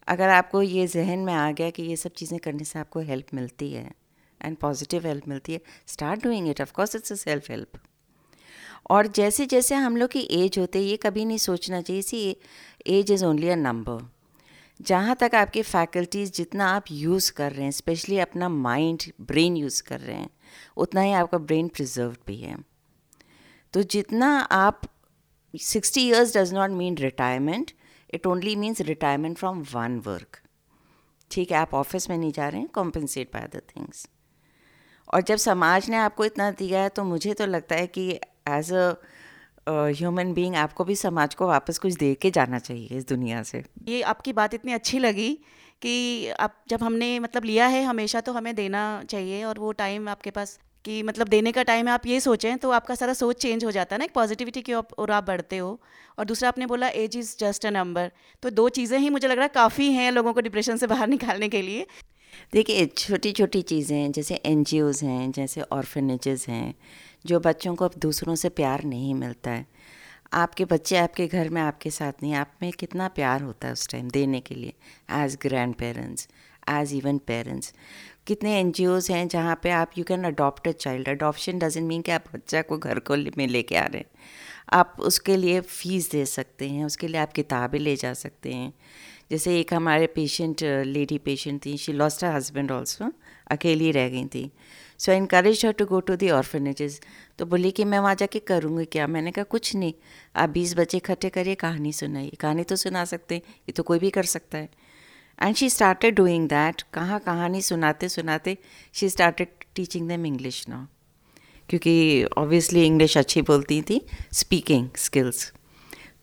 अगर 0.07 0.29
आपको 0.29 0.61
ये 0.61 0.87
जहन 0.87 1.19
में 1.19 1.33
आ 1.33 1.51
गया 1.51 1.69
कि 1.69 1.83
ये 1.83 1.95
सब 1.95 2.11
चीज़ें 2.11 2.39
करने 2.39 2.63
से 2.63 2.79
आपको 2.79 2.99
हेल्प 3.01 3.33
मिलती 3.33 3.71
है 3.71 3.89
एंड 4.43 4.57
पॉजिटिव 4.57 5.07
हेल्प 5.07 5.27
मिलती 5.27 5.53
है 5.53 5.61
start 5.87 6.23
doing 6.23 6.49
it 6.49 6.61
of course 6.61 6.95
it's 6.95 7.11
a 7.11 7.15
self 7.15 7.49
help 7.49 7.79
और 8.91 9.07
जैसे 9.07 9.45
जैसे 9.45 9.75
हम 9.75 9.97
लोग 9.97 10.09
की 10.09 10.27
एज 10.31 10.57
होते, 10.59 10.79
ये 10.79 10.97
कभी 10.97 11.25
नहीं 11.25 11.37
सोचना 11.37 11.81
चाहिए 11.81 12.01
see 12.01 12.35
age 12.87 13.11
is 13.11 13.25
only 13.25 13.49
a 13.49 13.55
number 13.55 14.11
जहाँ 14.79 15.15
तक 15.15 15.35
आपके 15.35 15.61
फैकल्टीज़ 15.61 16.31
जितना 16.31 16.67
आप 16.67 16.85
यूज़ 16.91 17.31
कर 17.31 17.51
रहे 17.51 17.63
हैं 17.63 17.71
स्पेशली 17.71 18.17
अपना 18.19 18.49
माइंड 18.49 19.03
ब्रेन 19.21 19.57
यूज़ 19.57 19.81
कर 19.83 19.99
रहे 19.99 20.15
हैं, 20.15 20.29
उतना 20.77 21.01
ही 21.01 21.11
आपका 21.13 21.37
ब्रेन 21.37 21.67
प्रिजर्व 21.67 22.15
भी 22.27 22.37
है. 22.37 22.55
तो 23.73 23.83
जितना 23.83 24.27
आप 24.51 24.81
sixty 25.53 26.01
years 26.01 26.35
does 26.37 26.53
not 26.53 26.71
mean 26.71 26.97
retirement 26.97 27.71
it 28.13 28.27
only 28.27 28.55
means 28.55 28.81
retirement 28.81 29.37
from 29.37 29.61
one 29.73 29.99
work 30.05 30.39
ठीक 31.31 31.51
है, 31.51 31.57
आप 31.57 31.73
ऑफ़िस 31.73 32.09
में 32.09 32.17
नहीं 32.17 32.31
जा 32.31 32.47
रहे 32.47 32.61
हैं 32.61 32.69
कॉम्पनसेट 32.73 33.33
बाय 33.33 33.47
द 33.55 33.61
थिंग्स 33.69 34.07
और 35.13 35.21
जब 35.21 35.35
समाज 35.37 35.89
ने 35.89 35.97
आपको 35.97 36.25
इतना 36.25 36.49
दिया 36.51 36.81
है 36.81 36.89
तो 36.89 37.03
मुझे 37.03 37.33
तो 37.33 37.45
लगता 37.45 37.75
है 37.75 37.87
कि 37.87 38.09
एज 38.49 38.71
अ 38.73 38.93
ह्यूमन 39.69 40.33
बीइंग 40.33 40.55
आपको 40.55 40.83
भी 40.83 40.95
समाज 40.95 41.35
को 41.35 41.47
वापस 41.47 41.77
कुछ 41.79 41.93
दे 41.93 42.13
के 42.15 42.31
जाना 42.31 42.59
चाहिए 42.59 42.97
इस 42.97 43.07
दुनिया 43.07 43.43
से। 43.43 43.63
ये 43.87 44.01
आपकी 44.03 44.33
बात 44.33 44.53
इतनी 44.53 44.73
अच्छी 44.73 44.99
लगी 44.99 45.31
कि 45.81 46.27
आप, 46.29 46.55
जब 46.69 46.83
हमने 46.83 47.19
मतलब 47.19 47.43
लिया 47.43 47.67
है 47.67 47.83
हमेशा 47.83 48.21
तो 48.21 48.33
हमें 48.33 48.53
देना 48.55 48.81
चाहिए 49.09 49.43
और 49.43 49.59
वो 49.59 49.71
टाइम 49.71 50.09
आपके 50.09 50.31
पास 50.31 50.57
कि 50.85 51.01
मतलब 51.03 51.27
देने 51.27 51.51
का 51.51 51.63
टाइम 51.63 51.87
है, 51.87 51.93
आप 51.93 52.05
ये 52.05 52.19
सोचें 52.19 52.57
तो 52.57 52.69
आपका 52.71 52.95
सारा 52.95 53.13
सोच 53.13 53.41
चेंज 53.41 53.63
हो 53.65 53.71
जाता 53.71 53.95
है 53.95 53.99
ना, 53.99 54.05
एक 54.05 54.13
पॉजिटिविटी 54.13 54.61
की 54.61 54.73
और 54.73 55.11
आप 55.11 55.23
बढ़ते 55.23 55.57
हो। 55.57 55.79
और 56.19 56.25
दूसरा 56.25 56.49
आपने 56.49 56.65
बोला 56.65 56.87
age 56.87 57.17
is 57.17 57.35
just 57.39 57.65
a 57.65 57.69
number 57.69 58.11
तो 58.43 58.49
दो 58.51 58.67
चीज़ें 58.69 58.97
ही 58.99 59.09
मुझे 59.09 59.27
लग 59.27 59.35
रहा 59.35 59.43
है 59.43 59.51
काफ़ी 59.55 59.91
हैं 59.93 60.11
लोगों 60.11 60.33
को 60.33 60.41
डिप्रेशन 60.41 60.77
से 60.77 60.87
बाहर 60.87 61.07
निकालने 61.15 61.49
के 61.49 61.61
लिए। 61.61 61.85
देखिए 62.53 62.85
छोटी 62.85 63.31
छोटी 63.31 63.61
चीज़ें 63.61 63.97
हैं, 63.97 64.11
जैसे 64.11 64.35
एन 64.35 64.63
हैं, 65.03 65.31
जैसे 65.31 65.61
ऑर्फनेजेस 65.61 66.47
हैं, 66.47 66.73
जो 67.25 67.39
बच्चों 67.39 67.75
को 67.75 67.85
अब 67.85 67.91
दूसरों 67.97 68.35
से 68.35 68.49
प्यार 68.49 68.83
नहीं 68.83 69.13
मिलता 69.15 69.51
है। 69.51 69.65
आपके 70.33 70.65
बच्चे 70.65 70.97
आपके 70.97 71.27
घर 71.27 71.49
में 71.49 71.61
आपके 71.61 71.89
साथ 71.89 72.23
नहीं, 72.23 72.33
आप 72.33 72.51
में 72.61 72.71
कितना 72.71 73.07
प्यार 73.07 73.41
होता 73.41 73.67
है 73.67 73.73
उस 73.73 73.87
टाइम 73.87 74.09
देने 74.09 74.39
के 74.39 74.55
लिए 74.55 74.73
as 75.23 75.37
grandparents 75.75 76.27
as 76.69 76.93
even 76.93 77.17
parents 77.17 77.73
कितने 78.27 78.59
एन 78.59 78.73
हैं 79.11 79.27
जहाँ 79.27 79.59
पे 79.63 79.69
आप 79.69 79.91
you 79.97 80.03
can 80.03 80.23
adopt 80.23 80.67
a 80.67 80.71
child 80.71 81.09
adoption 81.09 81.59
doesn't 81.59 81.87
mean 81.87 82.01
कि 82.01 82.11
आप 82.11 82.23
बच्चा 82.35 82.61
को 82.61 82.77
घर 82.77 82.99
को 82.99 83.15
में 83.37 83.47
लेके 83.47 83.75
आ 83.75 83.85
रहे 83.85 83.97
हैं। 83.97 84.05
आप 84.73 84.95
उसके 84.99 85.35
लिए 85.37 85.59
फ़ीस 85.61 86.09
दे 86.11 86.25
सकते 86.25 86.69
हैं, 86.69 86.85
उसके 86.85 87.07
लिए 87.07 87.21
आप 87.21 87.33
किताबें 87.33 87.79
ले 87.79 87.95
जा 87.95 88.13
सकते 88.13 88.53
हैं। 88.53 88.73
जैसे 89.33 89.59
एक 89.59 89.73
हमारे 89.73 90.07
पेशेंट 90.07 90.63
लेडी 90.85 91.17
पेशेंट 91.17 91.59
थी 91.65 91.75
she 91.77 91.93
lost 91.93 92.23
her 92.23 92.31
husband 92.31 92.71
also 92.71 93.11
अकेली 93.51 93.91
रह 93.91 94.09
गई 94.09 94.25
थी। 94.25 94.51
So 94.99 95.11
I 95.11 95.17
encourage 95.17 95.65
her 95.65 95.71
to 95.73 95.85
go 95.85 95.99
to 95.99 96.15
the 96.15 96.29
orphanages 96.29 96.99
तो 97.39 97.45
बोली 97.45 97.71
कि 97.71 97.85
मैं 97.85 97.99
वहाँ 97.99 98.15
जाके 98.15 98.39
करूँगी 98.39 98.85
क्या? 98.85 99.07
मैंने 99.07 99.31
कहा, 99.31 99.43
कुछ 99.43 99.75
नहीं, 99.75 99.93
आप 100.35 100.49
बीस 100.49 100.75
बच्चे 100.77 100.97
इकट्ठे 100.97 101.29
करिए, 101.29 101.55
कहानी 101.55 101.93
सुनाइए। 101.93 102.37
कहानी 102.39 102.63
तो 102.63 102.75
सुना 102.75 103.05
सकते 103.05 103.35
हैं, 103.35 103.41
ये 103.69 103.71
तो 103.71 103.83
कोई 103.83 103.99
भी 103.99 104.09
कर 104.09 104.23
सकता 104.23 104.57
है। 104.57 104.69
And 105.39 105.55
she 105.55 105.69
started 105.69 106.15
doing 106.15 106.47
that 106.49 106.81
कहाँ 106.93 107.19
कहानी 107.19 107.61
सुनाते 107.61 108.09
सुनाते 108.09 108.57
she 108.93 109.09
started 109.09 109.65
teaching 109.75 110.07
them 110.09 110.25
English 110.25 110.63
now 110.69 110.85
क्योंकि 111.69 112.23
ऑब्वियसली 112.37 112.85
इंग्लिश 112.85 113.17
अच्छी 113.17 113.41
बोलती 113.41 113.81
थी 113.81 114.01
स्पीकिंग 114.33 114.89
स्किल्स 114.97 115.51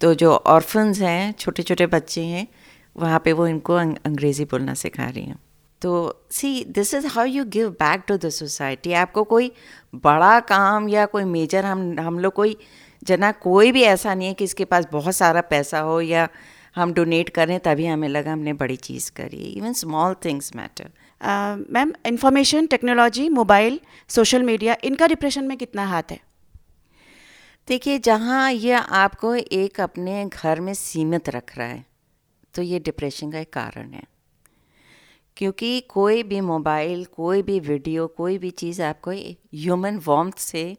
तो 0.00 0.14
जो 0.14 0.32
ऑर्फन्स 0.46 1.00
हैं 1.00 1.32
छोटे 1.32 1.62
छोटे 1.62 1.86
बच्चे 1.86 2.24
हैं 2.24 2.46
वहाँ 2.96 3.20
पे 3.24 3.32
वो 3.32 3.46
इनको 3.46 3.72
अंग्रेज़ी 3.74 4.44
बोलना 4.44 4.74
सिखा 4.74 5.08
रही 5.08 5.24
हैं। 5.24 5.38
तो 5.82 6.22
see 6.30 6.64
this 6.64 6.94
is 6.94 7.06
how 7.06 7.26
you 7.26 7.44
give 7.44 7.70
back 7.70 8.02
to 8.08 8.16
the 8.16 8.28
society 8.28 8.92
आपको 8.92 9.24
कोई 9.24 9.52
बड़ा 9.94 10.38
काम 10.40 10.88
या 10.88 11.06
कोई 11.06 11.24
मेजर 11.24 11.64
हम 11.64 11.98
हम 12.00 12.18
लोग 12.18 12.32
कोई 12.32 12.56
जना 13.02 13.32
कोई 13.32 13.72
भी 13.72 13.82
ऐसा 13.82 14.14
नहीं 14.14 14.28
है 14.28 14.34
कि 14.34 14.44
इसके 14.44 14.64
पास 14.64 14.86
बहुत 14.92 15.14
सारा 15.16 15.40
पैसा 15.40 15.80
हो 15.80 16.00
या 16.00 16.28
हम 16.76 16.92
डोनेट 16.92 17.28
करें 17.28 17.58
तभी 17.60 17.86
हमें 17.86 18.08
लगा 18.08 18.32
हमने 18.32 18.52
बड़ी 18.52 18.76
चीज़ 18.76 19.10
करी 19.12 19.42
even 19.50 19.72
small 19.72 20.14
things 20.24 20.56
matter 20.56 20.90
ma'am 21.70 21.92
information 22.06 22.66
technology 22.66 23.28
mobile 23.28 23.80
social 24.08 24.42
media 24.42 24.76
इनका 24.84 25.06
डिप्रेशन 25.06 25.44
में 25.44 25.56
कितना 25.58 25.86
हाथ 25.86 26.10
है? 26.10 26.20
देखिए 27.68 27.98
जहाँ 27.98 28.50
यह 28.52 28.78
आपको 28.78 29.34
एक 29.34 29.80
अपने 29.80 30.24
घर 30.24 30.60
में 30.60 30.74
सीमित 30.74 31.28
रख 31.28 31.58
रहा 31.58 31.66
है 31.66 31.84
तो 32.54 32.62
ये 32.62 32.78
डिप्रेशन 32.78 33.32
का 33.32 33.38
एक 33.38 33.52
कारण 33.52 33.90
है। 33.90 34.02
क्योंकि 35.36 35.80
कोई 35.80 36.22
भी 36.22 36.40
मोबाइल 36.40 37.04
कोई 37.04 37.42
भी 37.42 37.60
वीडियो 37.60 38.06
कोई 38.06 38.38
भी 38.38 38.50
चीज़ 38.50 38.82
आपको 38.82 39.10
ह्यूमन 39.54 39.98
वॉम्थ 39.98 40.38
से 40.38 40.76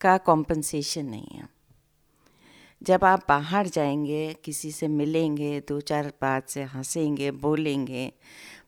का 0.00 0.18
कॉम्पनसेशन 0.18 1.06
नहीं 1.06 1.28
है। 1.34 1.48
जब 2.82 3.04
आप 3.04 3.24
बाहर 3.28 3.66
जाएँगे, 3.66 4.36
किसी 4.44 4.72
से 4.72 4.88
मिलेंगे, 4.88 5.60
दो 5.60 5.80
चार 5.80 6.12
बात 6.22 6.48
से 6.48 6.62
हंसेंगे, 6.62 7.30
बोलेंगे 7.30 8.12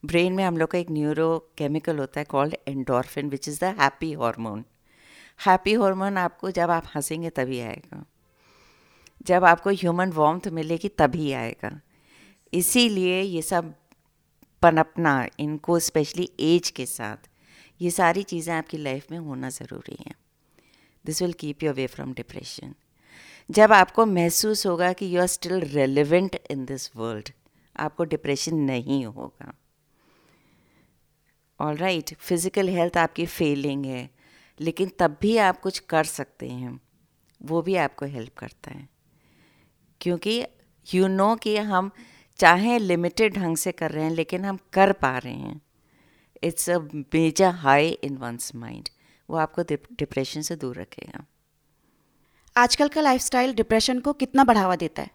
ब्रेन 0.04 0.32
में 0.32 0.44
हम 0.44 0.56
लोग 0.56 0.70
का 0.70 0.78
एक 0.78 0.90
न्यूरो 0.90 1.50
केमिकल 1.58 1.98
होता 1.98 2.20
है 2.20 2.24
called 2.24 2.56
endorphin 2.68 3.28
which 3.28 3.48
is 3.48 3.60
the 3.60 3.64
happy 3.64 4.12
hormone 4.12 4.64
happy 5.46 5.74
hormone 5.74 6.16
आपको 6.16 6.50
जब 6.50 6.70
आप 6.70 6.84
हंसेंगे 6.94 7.30
तभी 7.30 7.60
आएगा। 7.60 8.04
जब 9.22 9.44
आपको 9.44 9.70
ह्यूमन 9.70 10.10
वॉम्थ 10.10 10.48
मिलेगी 10.48 10.88
तभी 10.88 11.32
आएगा। 11.32 11.80
इसीलिए 12.54 13.20
ये 13.22 13.42
सब 13.42 13.74
पनपना, 14.62 15.28
इनको 15.38 15.78
स्पेशली 15.78 16.30
एज 16.40 16.70
के 16.70 16.86
साथ, 16.86 17.16
ये 17.80 17.90
सारी 17.90 18.22
चीज़ें 18.22 18.54
आपकी 18.54 18.78
लाइफ 18.78 19.10
में 19.10 19.18
होना 19.18 19.50
ज़रूरी 19.50 19.96
हैं। 20.00 20.14
This 21.04 21.22
will 21.22 21.32
keep 21.32 21.62
you 21.62 21.70
away 21.70 21.86
from 21.86 22.12
depression 22.12 22.74
जब 23.50 23.72
आपको 23.72 24.06
महसूस 24.06 24.66
होगा 24.66 24.92
कि 24.92 25.16
you 25.16 25.20
are 25.20 25.26
still 25.26 25.60
relevant 25.60 26.36
in 26.50 26.64
this 26.64 26.96
world 26.96 27.28
आपको 27.76 28.04
डिप्रेशन 28.04 28.56
नहीं 28.56 29.04
होगा। 29.06 29.54
ऑल 31.60 31.76
राइट 31.76 32.14
फ़िज़िकल 32.14 32.68
हेल्थ 32.68 32.96
आपकी 32.96 33.26
फेलिंग 33.26 33.84
है, 33.86 34.10
लेकिन 34.60 34.90
तब 34.98 35.16
भी 35.20 35.36
आप 35.36 35.60
कुछ 35.60 35.78
कर 35.78 36.04
सकते 36.04 36.48
हैं। 36.48 36.80
वो 37.42 37.62
भी 37.62 37.74
आपको 37.74 38.06
हेल्प 38.06 38.34
करता 38.38 38.70
है। 38.70 38.88
क्योंकि 40.00 40.44
यू 40.94 41.02
you 41.02 41.10
नो 41.10 41.24
know 41.24 41.42
कि 41.42 41.56
हम 41.56 41.90
चाहे 42.40 42.78
लिमिटेड 42.78 43.34
ढंग 43.34 43.56
से 43.56 43.72
कर 43.72 43.90
रहे 43.90 44.04
हैं 44.04 44.10
लेकिन 44.10 44.44
हम 44.44 44.58
कर 44.72 44.92
पा 44.92 45.16
रहे 45.18 45.34
हैं। 45.34 45.60
It's 46.42 46.70
a 46.70 46.78
major 47.14 47.50
high 47.56 47.88
in 48.04 48.16
one's 48.16 48.54
mind 48.54 48.88
वो 49.28 49.36
आपको 49.36 49.62
डिप्रेशन 49.98 50.42
से 50.42 50.56
दूर 50.56 50.80
रखेगा। 50.80 51.24
आजकल 52.56 52.88
का 52.88 53.00
लाइफस्टाइल 53.00 53.54
डिप्रेशन 53.54 54.00
को 54.00 54.12
कितना 54.12 54.44
बढ़ावा 54.44 54.76
देता 54.76 55.02
है? 55.02 55.10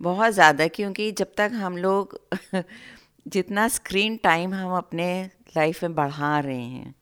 बहुत 0.00 0.32
ज़्यादा 0.32 0.66
क्योंकि 0.68 1.10
जब 1.12 1.32
तक 1.36 1.50
हम 1.54 1.76
लोग 1.76 2.18
जितना 3.28 3.66
स्क्रीन 3.68 4.16
टाइम 4.16 4.54
हम 4.54 4.76
अपने 4.76 5.08
लाइफ 5.56 5.82
में 5.82 5.94
बढ़ा 5.94 6.38
रहे 6.40 6.62
हैं 6.62 6.94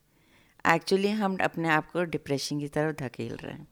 एक्चुअली 0.65 1.09
हम 1.11 1.37
अपने 1.43 1.69
आप 1.69 1.91
को 1.91 2.03
डिप्रेशन 2.05 2.59
की 2.59 2.67
तरफ़ 2.67 2.95
धकेल 2.95 3.35
रहे 3.35 3.53
हैं। 3.53 3.67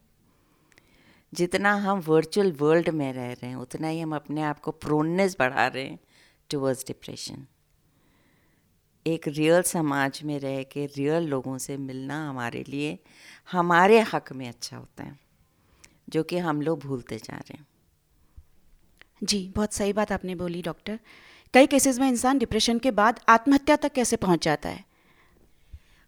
जितना 1.34 1.74
हम 1.74 2.00
वर्चुअल 2.00 2.52
वर्ल्ड 2.52 2.90
में 2.90 3.14
रह 3.14 3.32
रहे 3.34 3.48
हैं 3.48 3.56
उतना 3.56 3.88
ही 3.88 4.00
हम 4.00 4.16
अपने 4.16 4.42
आप 4.42 4.60
को 4.60 4.72
प्रोननेस 4.72 5.36
बढ़ा 5.40 5.68
रहे 5.68 5.84
हैं 5.84 6.00
टूवर्ड्स 6.52 6.88
डिप्रेशन 6.88 7.48
एक 9.08 9.28
रियल 9.28 9.62
समाज 9.62 10.22
में 10.24 10.40
रह 10.40 10.64
के 10.64 10.86
रियल 10.86 11.24
लोगों 11.24 11.58
से 11.58 11.78
मिलना 11.78 12.30
हमारे 12.30 12.64
लिए 12.68 13.00
हमारे 13.52 14.00
हक 14.00 14.34
में 14.34 14.48
अच्छा 14.48 14.78
होता 14.78 15.04
है 15.04 15.20
जो 16.10 16.24
कि 16.24 16.38
हम 16.38 16.62
लोग 16.62 16.80
भूलते 16.80 17.18
जा 17.18 17.38
रहे 17.38 17.58
हैं। 17.58 17.68
जी 19.24 19.54
बहुत 19.56 19.74
सही 19.74 19.94
बात 19.94 20.12
आपने 20.12 20.36
बोली 20.36 20.62
डॉक्टर 20.62 21.00
कई 21.54 21.68
केसेस 21.68 22.00
में 22.00 22.10
इंसान 22.10 22.38
डिप्रेशन 22.38 22.80
के 22.80 22.92
बाद 22.92 23.20
आत्महत्या 23.30 23.76
तक 23.76 23.92
कैसे 23.92 24.16
पहुँच 24.16 24.44
जाता 24.46 24.70
है? 24.70 24.86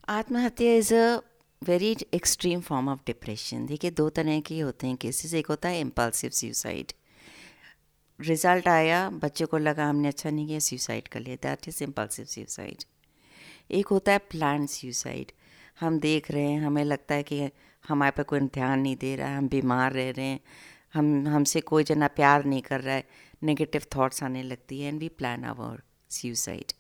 आत्महत्या 0.10 0.74
is 0.74 0.94
a 0.94 1.20
very 1.62 1.96
extreme 2.14 2.62
form 2.62 2.88
of 2.90 3.00
depression 3.08 3.66
देखिए, 3.66 3.90
दो 3.92 4.10
तरह 4.10 4.40
के 4.42 4.60
होते 4.60 4.88
हैं 4.88 4.96
केसेस 4.98 5.34
एक 5.34 5.48
होता 5.48 5.70
है 5.70 5.80
इम्पल्सिव 5.82 6.30
सुसाइड 6.30 6.92
रिज़ल्ट 8.20 8.68
आया, 8.68 9.10
बच्चे 9.10 9.46
को 9.46 9.58
लगा 9.58 9.86
हमने 9.86 10.08
अच्छा 10.08 10.30
नहीं 10.30 10.48
किया 10.48 10.60
सुसाइड 10.60 11.08
कर 11.08 11.20
लिया. 11.20 11.36
दैट 11.36 11.68
इज़ 11.68 11.84
इम्पल्सिव 11.84 12.26
सुसाइड 12.26 12.84
एक 13.72 13.88
होता 13.88 14.12
है 14.12 14.18
प्लान 14.32 14.66
सुसाइड 14.68 15.32
हम 15.80 16.00
देख 16.00 16.32
रहे 16.32 16.44
हैं, 16.44 16.60
हमें 16.62 16.84
लगता 16.84 17.16
है 17.16 17.24
कि 17.24 17.50
हमारे 17.86 18.12
पर 18.18 18.24
कोई 18.24 18.40
ध्यान 18.40 18.80
नहीं 18.80 18.96
दे 18.96 19.16
रहा 19.16 19.30
है, 19.30 19.38
हम 19.38 19.48
बीमार 19.50 19.94
रह 19.94 20.12
रहे 20.12 20.26
हैं. 20.26 20.40
हम, 20.94 21.28
हमसे 21.28 21.62
कोई 21.62 21.84
जना 21.84 22.08
प्यार 22.08 22.46
नहीं 22.46 22.62
कर 22.62 22.82
रहा 22.82 22.96
है 22.96 23.08
नेगेटिव 23.44 23.86
थाट्स 23.96 24.24
आने 24.24 24.44
लगती 24.44 24.82
है 24.82 24.88
and 24.88 25.00
we 25.00 25.10
plan 25.18 25.44
our 25.46 25.82
suicide 26.12 26.74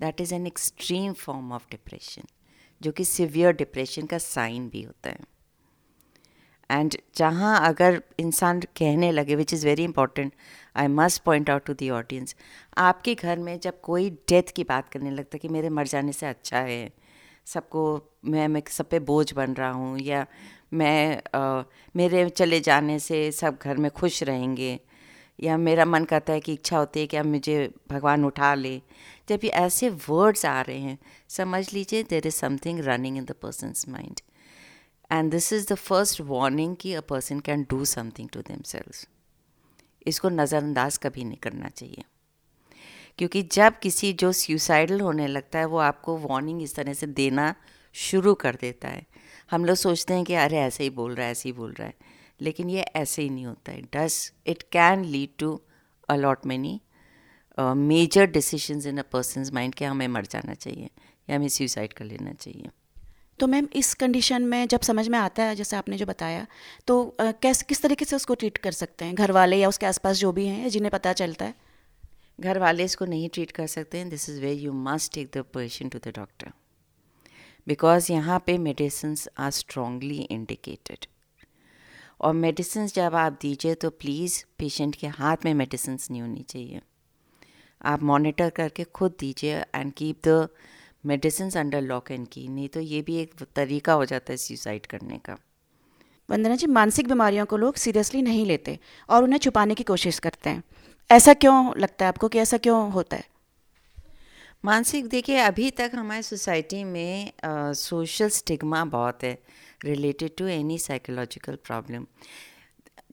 that 0.00 0.20
is 0.20 0.34
an 0.34 0.46
extreme 0.46 1.12
form 1.12 1.52
of 1.52 1.66
depression 1.70 2.35
जो 2.82 2.92
कि 2.92 3.04
सिवियर 3.04 3.52
डिप्रेशन 3.52 4.06
का 4.06 4.18
साइन 4.18 4.68
भी 4.68 4.82
होता 4.82 5.10
है। 5.10 5.36
एंड 6.70 6.96
जहाँ 7.16 7.68
अगर 7.68 8.02
इंसान 8.18 8.60
कहने 8.60 9.12
लगे 9.12 9.34
which 9.36 9.54
is 9.54 9.66
very 9.66 9.84
important 9.84 10.32
I 10.76 10.86
must 10.86 11.22
point 11.22 11.50
out 11.50 11.64
to 11.64 11.74
the 11.74 11.90
audience 11.90 12.36
आपके 12.78 13.14
घर 13.14 13.38
में 13.38 13.60
जब 13.60 13.80
कोई 13.80 14.10
डेथ 14.10 14.42
की 14.42 14.64
बात 14.64 14.88
करने 14.88 15.10
लगता 15.10 15.38
कि 15.38 15.48
मेरे 15.48 15.68
मर 15.68 15.86
जाने 15.86 16.12
से 16.12 16.26
अच्छा 16.26 16.58
है 16.58 16.90
सबको 17.46 18.12
मैं 18.24 18.48
मैं 18.48 18.62
सब 18.70 18.88
पे 18.88 18.98
बोझ 18.98 19.32
बन 19.32 19.54
रहा 19.54 19.70
हूँ 19.70 19.98
या 19.98 20.26
मैं 20.72 21.22
आ, 21.34 21.62
मेरे 21.96 22.28
चले 22.30 22.60
जाने 22.60 22.98
से 22.98 23.32
सब 23.32 23.58
घर 23.62 23.76
में 23.76 23.90
खुश 23.90 24.22
रहेंगे 24.22 24.80
या 25.42 25.56
मेरा 25.56 25.84
मन 25.84 26.04
करता 26.04 26.32
है 26.32 26.40
कि 26.40 26.52
इच्छा 26.52 26.78
होती 26.78 27.00
है 27.00 27.06
कि 27.06 27.16
अब 27.16 27.26
मुझे 27.26 27.74
भगवान 27.90 28.24
उठा 28.24 28.54
ले। 28.54 28.82
जब 29.28 29.40
ये 29.44 29.50
ऐसे 29.50 29.88
वर्ड्स 29.88 30.46
आ 30.46 30.60
रहे 30.60 30.78
हैं, 30.78 30.98
समझ 31.28 31.72
लीजिए 31.72 32.02
there 32.02 32.26
is 32.26 32.34
something 32.34 32.80
running 32.80 33.16
in 33.18 33.24
the 33.24 33.32
person's 33.32 33.88
mind 33.88 34.20
and 35.12 35.30
this 35.30 35.52
is 35.52 35.72
the 35.72 35.76
first 35.76 36.20
warning 36.20 36.76
कि 36.76 36.94
a 36.94 37.00
person 37.00 37.40
can 37.40 37.66
do 37.70 37.84
something 37.84 38.28
to 38.28 38.40
them 38.40 38.82
इसको 40.06 40.28
नज़रअंदाज 40.28 40.98
कभी 40.98 41.24
नहीं 41.24 41.38
करना 41.38 41.68
चाहिए। 41.68 42.04
क्योंकि 43.18 43.42
जब 43.42 43.78
किसी 43.78 44.12
जो 44.12 44.32
सुसाइडल 44.32 45.00
होने 45.00 45.26
लगता 45.26 45.58
है, 45.58 45.64
वो 45.64 45.78
आपको 45.78 46.18
वार्निंग 46.18 46.62
इस 46.62 46.74
तरह 46.74 46.92
से 46.92 47.06
देना 47.06 47.54
शुरू 47.92 48.34
कर 48.34 48.54
देता 48.54 48.88
है। 48.88 49.06
हम 49.50 49.64
लोग 49.64 49.76
सोचते 49.76 50.14
हैं 50.14 50.24
कि 50.24 50.34
अरे 50.34 50.58
ऐसे 50.58 50.84
ही 50.84 50.90
बोल 50.90 51.14
रहा 51.14 51.26
है, 51.26 51.32
ऐसे 51.32 51.48
ही 51.48 51.52
बोल 51.52 51.72
रहा 51.72 51.88
है। 51.88 51.94
लेकिन 52.40 52.70
ये 52.70 52.80
ऐसे 52.80 53.22
ही 53.22 53.28
नहीं 53.30 53.46
होता 53.46 53.72
है। 53.72 53.82
Thus 53.94 54.32
it 54.46 54.62
can 54.72 55.04
lead 55.04 55.36
to 55.38 55.60
a lot 56.08 56.46
many 56.46 56.80
major 57.58 58.26
decisions 58.26 58.86
in 58.86 58.98
a 58.98 59.02
person's 59.12 59.52
mind 59.52 59.74
कि 59.74 59.84
हमें 59.84 60.08
मर 60.08 60.26
जाना 60.26 60.54
चाहिए 60.54 60.90
या 61.30 61.36
हमें 61.36 61.48
सुसाइड 61.48 61.92
कर 61.92 62.04
लेना 62.04 62.32
चाहिए। 62.32 62.70
तो 63.40 63.46
मैम 63.46 63.68
इस 63.76 63.92
कंडीशन 63.94 64.42
में 64.42 64.66
जब 64.68 64.80
समझ 64.80 65.08
में 65.08 65.18
आता 65.18 65.42
है 65.42 65.54
जैसे 65.56 65.76
आपने 65.76 65.96
जो 65.96 66.06
बताया 66.06 66.46
तो 66.86 67.16
uh, 67.20 67.32
कैसे 67.42 67.64
किस 67.68 67.82
तरीके 67.82 68.04
से 68.04 68.16
उसको 68.16 68.34
ट्रीट 68.34 68.58
कर 68.58 68.72
सकते 68.72 69.04
हैं? 69.04 69.14
घर 69.14 69.32
वाले 69.32 69.56
या 69.56 69.68
उसके 69.68 69.86
आसपास 69.86 70.16
जो 70.16 70.32
भी 70.32 70.46
हैं 70.46 70.68
जिन्हें 70.68 70.90
पता 70.90 71.12
चलता 71.12 71.44
है? 71.44 71.54
घर 72.40 72.58
वाले 72.58 72.84
इसको 72.84 73.04
नहीं 73.04 73.28
ट्रीट 73.28 73.50
कर 73.50 73.66
सकते 73.66 73.98
हैं। 73.98 74.08
This 74.08 74.28
is 74.28 74.40
way 74.40 74.52
you 74.52 74.72
must 74.72 75.12
take 75.14 75.30
the 75.36 75.44
patient 75.54 75.92
to 75.92 75.98
the 75.98 76.12
doctor 76.16 76.52
because 77.66 78.12
यहाँ 78.12 78.42
पे 78.46 78.56
मेडिसिन 78.60 79.16
आर 79.38 79.50
स्ट्रांगली 79.52 80.18
इंडिकेटेड 80.20 81.06
और 82.20 82.34
मेडिसिन 82.34 82.86
जब 82.86 83.14
आप 83.14 83.38
दीजिए 83.42 83.74
तो 83.74 83.90
प्लीज़ 83.90 84.44
पेशेंट 84.58 84.94
के 84.94 85.06
हाथ 85.06 85.44
में 85.44 85.52
मेडिसिन 85.54 85.98
नहीं 86.10 86.20
होनी 86.22 86.42
चाहिए। 86.42 86.80
आप 87.84 88.02
मॉनिटर 88.02 88.50
करके 88.50 88.84
खुद 88.84 89.14
दीजिए 89.20 89.64
and 89.74 89.92
keep 89.92 90.20
the 90.28 90.48
medicine 91.06 91.50
under 91.50 91.80
lock 91.80 92.10
and 92.10 92.26
key 92.28 92.46
नहीं 92.48 92.68
तो 92.68 92.80
ये 92.80 93.00
भी 93.02 93.16
एक 93.16 93.42
तरीका 93.56 93.92
हो 93.92 94.04
जाता 94.04 94.32
है 94.32 94.36
सुसाइड 94.36 94.86
करने 94.86 95.18
का। 95.18 95.36
वंदना 96.28 96.56
जी 96.56 96.66
मानसिक 96.66 97.08
बीमारियों 97.08 97.46
को 97.46 97.56
लोग 97.56 97.76
सीरियसली 97.76 98.22
नहीं 98.22 98.44
लेते 98.46 98.78
और 99.10 99.22
उन्हें 99.22 99.38
छुपाने 99.38 99.74
की 99.74 99.82
कोशिश 99.82 100.18
करते 100.18 100.50
हैं। 100.50 100.62
ऐसा 101.10 101.34
क्यों 101.34 101.72
लगता 101.78 102.04
है 102.04 102.08
आपको 102.08 102.28
कि 102.28 102.38
ऐसा 102.38 102.58
क्यों 102.58 102.90
होता 102.92 103.16
है? 103.16 103.24
मानसिक 104.64 105.08
देखिए 105.08 105.36
अभी 105.38 105.70
तक 105.70 105.90
हमारी 105.94 106.22
सोसाइटी 106.22 106.82
में 106.84 107.32
सोशल 107.44 108.28
स्टिग्मा 108.28 108.84
बहुत 108.84 109.24
है। 109.24 109.38
Related 109.86 110.36
to 110.38 110.46
any 110.48 110.78
psychological 110.78 111.56
problem 111.64 112.06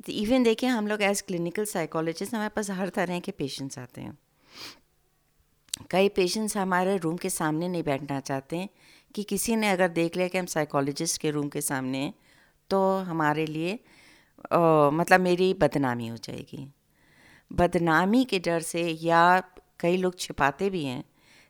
even 0.10 0.44
देखिए 0.44 0.70
हम 0.70 0.88
लोग 0.88 1.02
एज 1.02 1.22
क्लिनिकल 1.22 1.66
साइकोलॉजिस्ट 1.66 2.34
हमारे 2.34 2.50
पास 2.50 2.70
हर 2.72 2.90
तरह 2.90 3.20
के 3.20 3.32
पेशेंट्स 3.32 3.80
आते 3.80 4.02
हैं। 4.02 4.18
कई 5.92 6.10
पेशेंट्स 6.10 6.58
हमारे 6.58 6.98
रूम 6.98 7.18
के 7.18 7.30
सामने 7.30 7.68
नहीं 7.68 7.84
बैठना 7.84 8.20
चाहते 8.20 8.58
हैं 8.58 8.70
कि 9.16 9.24
किसी 9.24 9.56
ने 9.56 9.70
अगर 9.70 9.88
देख 9.90 10.16
लिया 10.16 10.28
कि 10.28 10.38
हम 10.38 10.46
साइकोलॉजिस्ट 10.46 11.22
के 11.22 11.32
रूम 11.32 11.50
के 11.50 11.62
सामने 11.62 11.98
हैं 11.98 12.14
तो 12.70 12.82
हमारे 13.04 13.46
लिए 13.46 13.80
आ, 14.54 14.90
मतलब 14.90 15.20
मेरी 15.20 15.54
बदनामी 15.54 16.08
हो 16.08 16.18
जाएगी। 16.18 16.68
बदनामी 17.52 18.24
के 18.26 18.40
डर 18.40 18.60
से 18.62 18.88
या 19.02 19.24
कई 19.80 19.98
लोग 19.98 20.20
छिपाते 20.20 20.70
भी 20.70 20.84
हैं 20.86 21.04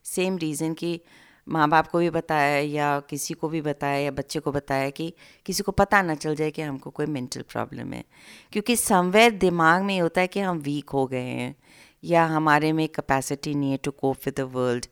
सेम 0.06 0.38
रीज़न 0.38 0.74
कि 0.74 1.00
माँ 1.48 1.68
बाप 1.70 1.88
को 1.88 2.00
भी 2.00 2.10
बताया 2.10 2.58
या 2.58 3.00
किसी 3.00 3.34
को 3.34 3.50
भी 3.50 3.62
बताया 3.62 3.98
या 3.98 4.12
बच्चे 4.12 4.40
को 4.40 4.52
बताया 4.52 4.90
कि 4.90 5.14
किसी 5.46 5.64
को 5.64 5.72
पता 5.72 6.02
ना 6.02 6.16
चल 6.16 6.36
जाए 6.36 6.52
कि 6.52 6.62
हमको 6.62 6.90
कोई 6.90 7.06
मेंटल 7.06 7.42
प्रॉब्लम 7.42 7.94
है। 7.94 8.04
क्योंकि 8.52 8.76
समवेयर 8.76 9.32
दिमाग 9.32 9.84
में 9.84 10.00
होता 10.00 10.22
है 10.22 10.28
कि 10.28 10.40
हम 10.40 10.58
वीक 10.58 10.90
हो 10.90 11.06
गए 11.08 11.20
हैं 11.20 11.56
या 12.04 12.26
हमारे 12.26 12.72
में 12.74 12.88
कैपेसिटी 12.88 13.54
नहीं 13.56 13.72
है 13.72 13.78
to 13.78 13.92
cope 13.92 14.18
with 14.26 14.36
the 14.36 14.50
world 14.54 14.86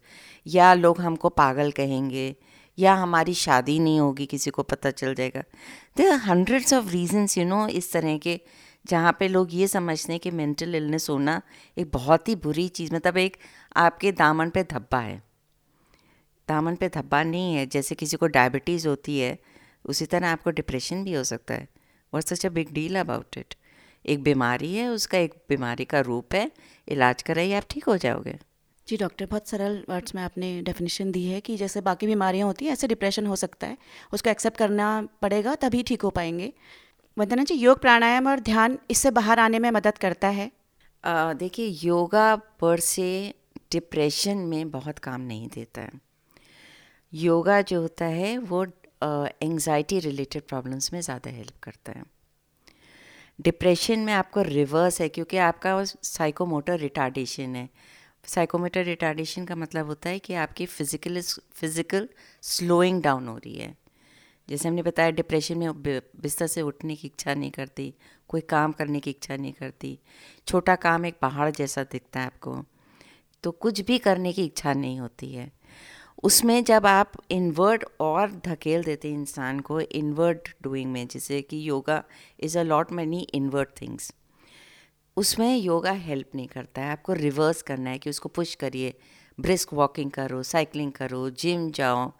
या 0.45 0.73
लोग 0.73 1.01
हमको 1.01 1.29
पागल 1.29 1.71
कहेंगे 1.71 2.35
या 2.77 2.93
हमारी 2.93 3.33
शादी 3.33 3.79
नहीं 3.79 3.99
होगी, 3.99 4.25
किसी 4.25 4.49
को 4.49 4.63
पता 4.63 4.91
चल 4.91 5.15
जाएगा। 5.15 5.43
There 5.97 6.09
are 6.09 6.19
hundreds 6.19 6.73
of 6.73 6.89
reasons 6.89 7.37
you 7.37 7.45
know 7.45 7.67
इस 7.67 7.91
तरह 7.93 8.17
के 8.17 8.39
जहाँ 8.85 9.15
पे 9.19 9.27
लोग 9.27 9.53
ये 9.53 9.67
समझते 9.67 10.13
हैं 10.13 10.19
कि 10.19 10.31
मेंटल 10.31 10.75
इलनेस 10.75 11.09
होना 11.09 11.41
एक 11.77 11.91
बहुत 11.93 12.29
ही 12.29 12.35
बुरी 12.35 12.67
चीज़ 12.69 12.95
मतलब 12.95 13.17
एक 13.17 13.37
आपके 13.77 14.11
दामन 14.11 14.49
पे 14.49 14.63
धब्बा 14.63 14.99
है। 14.99 15.21
दामन 16.47 16.75
पे 16.75 16.89
धब्बा 16.89 17.23
नहीं 17.23 17.53
है 17.55 17.65
जैसे 17.67 17.95
किसी 17.95 18.17
को 18.17 18.27
डायबिटीज़ 18.29 18.87
होती 18.87 19.19
है 19.19 19.37
उसी 19.85 20.05
तरह 20.05 20.29
आपको 20.29 20.51
डिप्रेशन 20.51 21.03
भी 21.03 21.13
हो 21.13 21.23
सकता 21.23 21.53
है। 21.53 21.67
What 22.13 22.23
such 22.23 22.45
a 22.45 22.49
big 22.49 22.71
deal 22.73 22.99
about 22.99 23.37
it 23.37 23.55
एक 24.05 24.23
बीमारी 24.23 24.73
है 24.75 24.87
उसका 24.89 25.17
एक 25.17 25.33
बीमारी 25.49 25.85
का 25.85 25.99
रूप 26.01 26.35
है 26.35 26.49
इलाज 26.87 27.21
कराइए 27.21 27.53
आप 27.53 27.63
ठीक 27.69 27.85
हो 27.85 27.97
जाओगे। 27.97 28.37
जी 28.87 28.97
डॉक्टर 28.97 29.25
बहुत 29.25 29.47
सरल 29.47 29.83
वर्ड्स 29.89 30.15
में 30.15 30.21
आपने 30.23 30.61
डेफिनेशन 30.61 31.11
दी 31.11 31.23
है 31.25 31.39
कि 31.41 31.57
जैसे 31.57 31.81
बाकी 31.81 32.07
बीमारियाँ 32.07 32.47
होती 32.47 32.65
हैं 32.65 32.71
ऐसे 32.71 32.87
डिप्रेशन 32.87 33.25
हो 33.25 33.35
सकता 33.35 33.67
है। 33.67 33.77
उसको 34.13 34.29
एक्सेप्ट 34.29 34.57
करना 34.57 34.87
पड़ेगा 35.21 35.55
तभी 35.55 35.83
ठीक 35.83 36.01
हो 36.01 36.09
पाएँगे। 36.09 36.51
वंदना 37.17 37.43
जी 37.43 37.55
योग 37.55 37.79
प्राणायाम 37.81 38.27
और 38.27 38.39
ध्यान 38.41 38.77
इससे 38.91 39.11
बाहर 39.11 39.39
आने 39.39 39.59
में 39.59 39.69
मदद 39.71 39.97
करता 39.97 40.27
है। 40.29 40.51
देखिए 41.03 41.67
योगा 41.83 42.35
पर 42.61 42.79
से 42.81 43.33
डिप्रेशन 43.71 44.37
में 44.47 44.71
बहुत 44.71 44.99
काम 44.99 45.21
नहीं 45.23 45.47
देता 45.47 45.81
है। 45.81 45.99
योगा 47.13 47.61
जो 47.61 47.81
होता 47.81 48.05
है, 48.05 48.37
वो 48.37 48.65
एंजाइटी 49.43 49.99
रिलेटेड 49.99 50.41
प्रॉब्लम्स 50.43 50.91
में 50.93 50.99
ज़्यादा 51.01 51.31
हेल्प 51.31 51.59
करता 51.63 51.91
है। 51.91 52.03
डिप्रेशन 53.39 53.99
में 53.99 54.13
आपको 54.13 54.41
रिवर्स 54.41 55.01
है, 55.01 55.09
क्योंकि 55.09 55.37
आपका 55.39 55.83
साइकोमोटर 55.83 56.79
रिटार्डेशन 56.79 57.55
है। 57.55 57.69
साइकोमोटर 58.25 58.83
रिटार्डेशन 58.85 59.45
का 59.45 59.55
मतलब 59.55 59.85
होता 59.85 60.09
है 60.09 60.19
कि 60.19 60.33
आपकी 60.35 60.65
फ़िज़िकल 60.65 61.21
फ़िज़िकल 61.21 62.07
स्लोइंग 62.43 63.01
डाउन 63.01 63.27
हो 63.27 63.37
रही 63.37 63.55
है। 63.55 63.75
जैसे 64.47 64.67
हमने 64.67 64.81
बताया 64.81 65.11
डिप्रेशन 65.11 65.57
में 65.57 65.81
बिस्तर 65.81 66.47
से 66.47 66.61
उठने 66.61 66.95
की 66.95 67.07
इच्छा 67.07 67.33
नहीं 67.33 67.51
करती, 67.51 67.93
कोई 68.29 68.41
काम 68.41 68.71
करने 68.71 68.99
की 68.99 69.09
इच्छा 69.09 69.35
नहीं 69.35 69.53
करती। 69.53 69.97
छोटा 70.47 70.75
काम 70.77 71.05
एक 71.05 71.17
पहाड़ 71.21 71.49
जैसा 71.51 71.83
दिखता 71.83 72.19
है 72.19 72.25
आपको। 72.25 72.63
तो 73.43 73.51
कुछ 73.53 73.81
भी 73.81 73.97
करने 73.99 74.33
की 74.33 74.45
इच्छा 74.45 74.73
नहीं 74.73 74.99
होती 74.99 75.31
है। 75.33 75.51
उसमें 76.23 76.63
जब 76.63 76.85
आप 76.85 77.11
इन्वर्ट 77.31 77.83
और 78.01 78.31
धकेल 78.45 78.83
देते 78.83 79.07
हैं 79.07 79.15
इंसान 79.15 79.59
को 79.59 79.79
इन्वर्ट 79.79 80.49
डूइंग 80.63 80.91
में, 80.91 81.07
जैसे 81.07 81.41
कि 81.41 81.69
yoga 81.69 82.03
is 82.39 82.57
a 82.59 82.63
lot 82.63 82.91
many 82.91 83.27
invert 83.33 83.69
things 83.81 84.11
उसमें 85.17 85.55
योगा 85.57 85.91
हेल्प 85.91 86.35
नहीं 86.35 86.47
करता 86.47 86.81
है। 86.81 86.91
आपको 86.91 87.13
रिवर्स 87.13 87.61
करना 87.61 87.89
है 87.89 87.97
कि 87.99 88.09
उसको 88.09 88.29
पुश 88.29 88.53
करिए 88.55 88.93
ब्रिस्क 89.37 89.73
वॉकिंग 89.73 90.11
करो 90.11 90.43
साइकिलिंग 90.43 90.91
करो 90.91 91.29
जिम 91.31 91.69
जाओ 91.71 92.11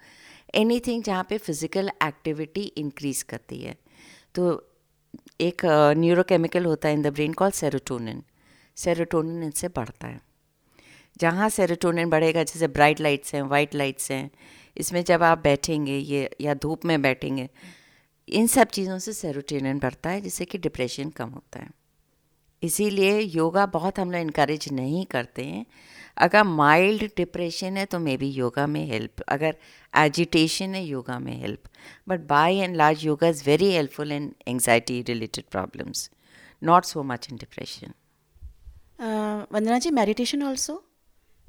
एनी 0.56 0.80
थिंग 0.80 1.04
जहाँ 1.04 1.24
पे 1.30 1.38
फ़िज़िकल 1.38 1.92
एक्टिविटी 2.04 2.64
इंक्रीज़ 2.78 3.24
करती 3.26 3.62
है। 3.62 3.76
तो 4.36 4.44
एक 5.42 5.62
न्यूरोकेमिकल 5.98 6.66
होता 6.66 6.88
है 6.88 6.94
in 6.94 7.02
the 7.02 7.08
brain 7.14 7.34
call 7.34 7.52
serotonin 7.52 8.24
serotonin 8.78 9.44
इनसे 9.44 9.68
बढ़ता 9.68 10.08
है। 10.08 10.20
जहाँ 11.22 11.50
सेरोटोनिन 11.50 12.10
बढ़ेगा, 12.10 12.44
जैसे 12.44 12.68
ब्राइट 12.70 13.00
लाइट्स 13.02 13.34
हैं 13.36 13.42
वाइट 13.44 13.76
लाइट्स 13.76 14.12
हैं, 14.12 14.30
इसमें 14.78 15.04
जब 15.04 15.24
आप 15.24 15.38
बैठेंगे 15.40 15.98
ये, 15.98 16.30
या 16.42 16.54
धूप 16.56 16.86
में 16.86 17.02
बैठेंगे, 17.02 17.50
इन 18.28 18.48
सब 18.48 18.68
चीज़ों 18.70 18.98
से 19.00 19.14
सेरोटोनिन 19.14 19.80
बढ़ता 19.80 20.10
है, 20.10 20.22
जिससे 20.22 20.46
कि 20.46 20.58
डिप्रेशन 20.58 21.10
कम 21.12 21.30
होता 21.30 21.60
है। 21.60 21.70
इसीलिए 22.64 23.20
योगा 23.20 23.66
बहुत 23.66 24.00
हम 24.00 24.12
लोग 24.12 24.22
इनक्रेज 24.22 24.68
नहीं 24.74 25.06
करते 25.12 25.44
हैं। 25.46 25.66
अगर 26.18 26.44
माइल्ड 26.44 27.04
डिप्रेशन 27.18 27.78
है 27.78 27.86
तो 27.86 28.00
मे 28.00 28.16
बी 28.18 28.30
योगा 28.30 28.66
में 28.68 28.86
हेल्प 28.88 29.22
अगर 29.28 29.56
एजिटेशन 29.94 30.76
है, 30.76 30.84
योगा 30.86 31.18
में 31.20 31.34
help 31.42 31.70
but 32.10 32.28
by 32.28 32.58
and 32.58 32.76
large 32.76 33.06
yoga 33.06 33.28
is 33.28 33.44
very 33.46 33.72
helpful 33.74 34.12
in 34.12 34.32
anxiety 34.48 35.02
related 35.08 35.46
problems 35.52 36.10
not 36.62 36.86
so 36.86 37.04
much 37.04 37.28
in 37.32 37.38
depression 37.38 37.94
Vandana 39.54 39.80
ji 39.80 39.92
meditation 39.92 40.44
also 40.44 40.84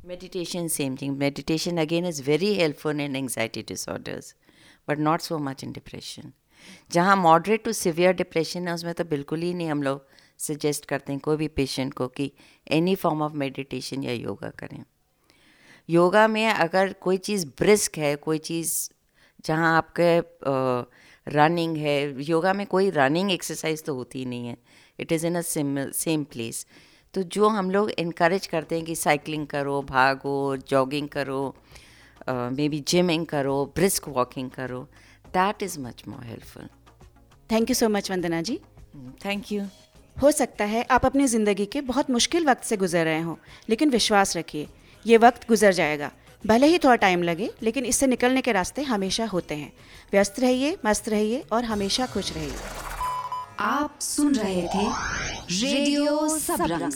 Meditation, 0.05 0.69
same 0.69 0.97
thing. 0.97 1.17
Meditation 1.17 1.79
again 1.79 2.05
is 2.05 2.19
very 2.19 2.55
helpful 2.55 2.91
in 2.91 3.15
anxiety 3.15 3.63
disorders, 3.63 4.35
but 4.85 4.99
not 4.99 5.23
so 5.23 5.39
much 5.39 5.63
in 5.63 5.73
depression. 5.73 6.33
जहाँ 6.93 7.15
moderate 7.17 7.63
to 7.65 7.73
severe 7.73 8.13
depression 8.15 8.69
है 8.69 8.75
उसमें 8.75 8.93
तो 8.95 9.05
बिल्कुल 9.05 9.41
ही 9.43 9.53
नहीं 9.55 9.69
हम 9.69 9.83
लोग 9.83 10.05
suggest 10.41 10.85
करते 10.89 11.13
हैं 11.13 11.21
कोई 11.21 11.37
भी 11.37 11.49
पेशेंट 11.57 11.93
को 11.95 12.07
कि 12.09 12.31
एनी 12.73 12.95
फॉर्म 12.95 13.23
ऑफ़ 13.23 13.33
मेडिटेशन 13.43 14.03
या 14.05 14.13
योगा 14.13 14.51
करें 14.59 14.83
योगा 15.89 16.27
में 16.29 16.47
अगर 16.47 16.93
कोई 17.07 17.17
चीज़ 17.29 17.47
ब्रिस्क 17.59 17.99
है 17.99 18.15
कोई 18.27 18.39
चीज़ 18.51 18.75
जहाँ 19.45 19.77
आपके 19.77 20.11
रनिंग 21.27 21.77
है 21.77 21.99
योगा 22.29 22.53
में 22.53 22.67
कोई 22.67 22.91
रनिंग 22.91 23.33
एक्सरसाइज 23.33 23.85
तो 23.85 23.95
होती 23.95 24.19
ही 24.19 24.25
नहीं 24.25 24.49
है 24.49 24.57
it 24.99 25.13
is 25.13 25.27
in 25.27 25.39
a 25.39 25.43
same 25.43 26.25
place 26.33 26.67
तो 27.15 27.23
जो 27.25 27.49
हम 27.49 27.71
लोग 27.71 27.91
इनक्रेज 27.91 28.47
करते 28.47 28.75
हैं 28.75 28.85
कि 28.85 28.95
साइकिलिंग 28.97 29.47
करो 29.47 29.81
भागो 29.89 30.57
जॉगिंग 30.69 31.09
करो 31.09 31.43
मे 32.29 32.69
बी 32.69 32.79
जिमिंग 32.89 33.27
करो 33.27 33.65
ब्रिस्क 33.77 34.09
वॉकिंग 34.09 34.51
करो 34.51 34.81
that 35.35 35.63
is 35.63 35.79
much 35.81 36.03
more 36.09 36.25
helpful 36.25 36.69
thank 37.51 37.71
you 37.71 37.75
so 37.75 37.89
much 37.89 38.11
Vandana 38.11 38.41
ji. 38.43 38.59
Thank 39.25 39.53
you 39.53 39.65
हो 40.17 40.31
सकता 40.33 40.65
है 40.65 40.83
आप 40.91 41.05
अपनी 41.07 41.27
ज़िंदगी 41.27 41.67
के 41.67 41.81
बहुत 41.83 42.11
मुश्किल 42.11 42.47
वक्त 42.47 42.65
से 42.65 42.77
गुजर 42.77 43.05
रहे 43.05 43.21
हों 43.21 43.37
लेकिन 43.69 43.91
विश्वास 43.91 44.37
रखिए 44.37 44.69
ये 45.07 45.17
वक्त 45.19 45.49
गुजर 45.49 45.73
जाएगा। 45.73 46.11
भले 46.45 46.67
ही 46.67 46.79
थोड़ा 46.79 46.97
टाइम 46.99 47.23
लगे 47.23 47.51
लेकिन 47.63 47.85
इससे 47.87 48.07
निकलने 48.07 48.41
के 48.43 48.53
रास्ते 48.53 48.83
हमेशा 48.85 49.27
होते 49.27 49.55
हैं। 49.55 49.73
व्यस्त 50.13 50.41
रहिए 50.41 50.77
मस्त 50.87 51.09
रहिए 51.09 51.45
और 51.53 51.65
हमेशा 51.65 52.07
खुश 52.07 52.33
रहिए। 52.33 52.92
आप 53.63 53.99
सुन 54.01 54.35
रहे 54.35 54.63
थे 54.69 54.87
रेडियो 55.57 56.29
सबरंग। 56.39 56.93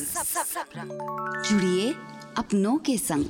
जुड़िए 1.49 1.95
अपनों 2.39 2.77
के 2.87 2.97
संग। 2.99 3.25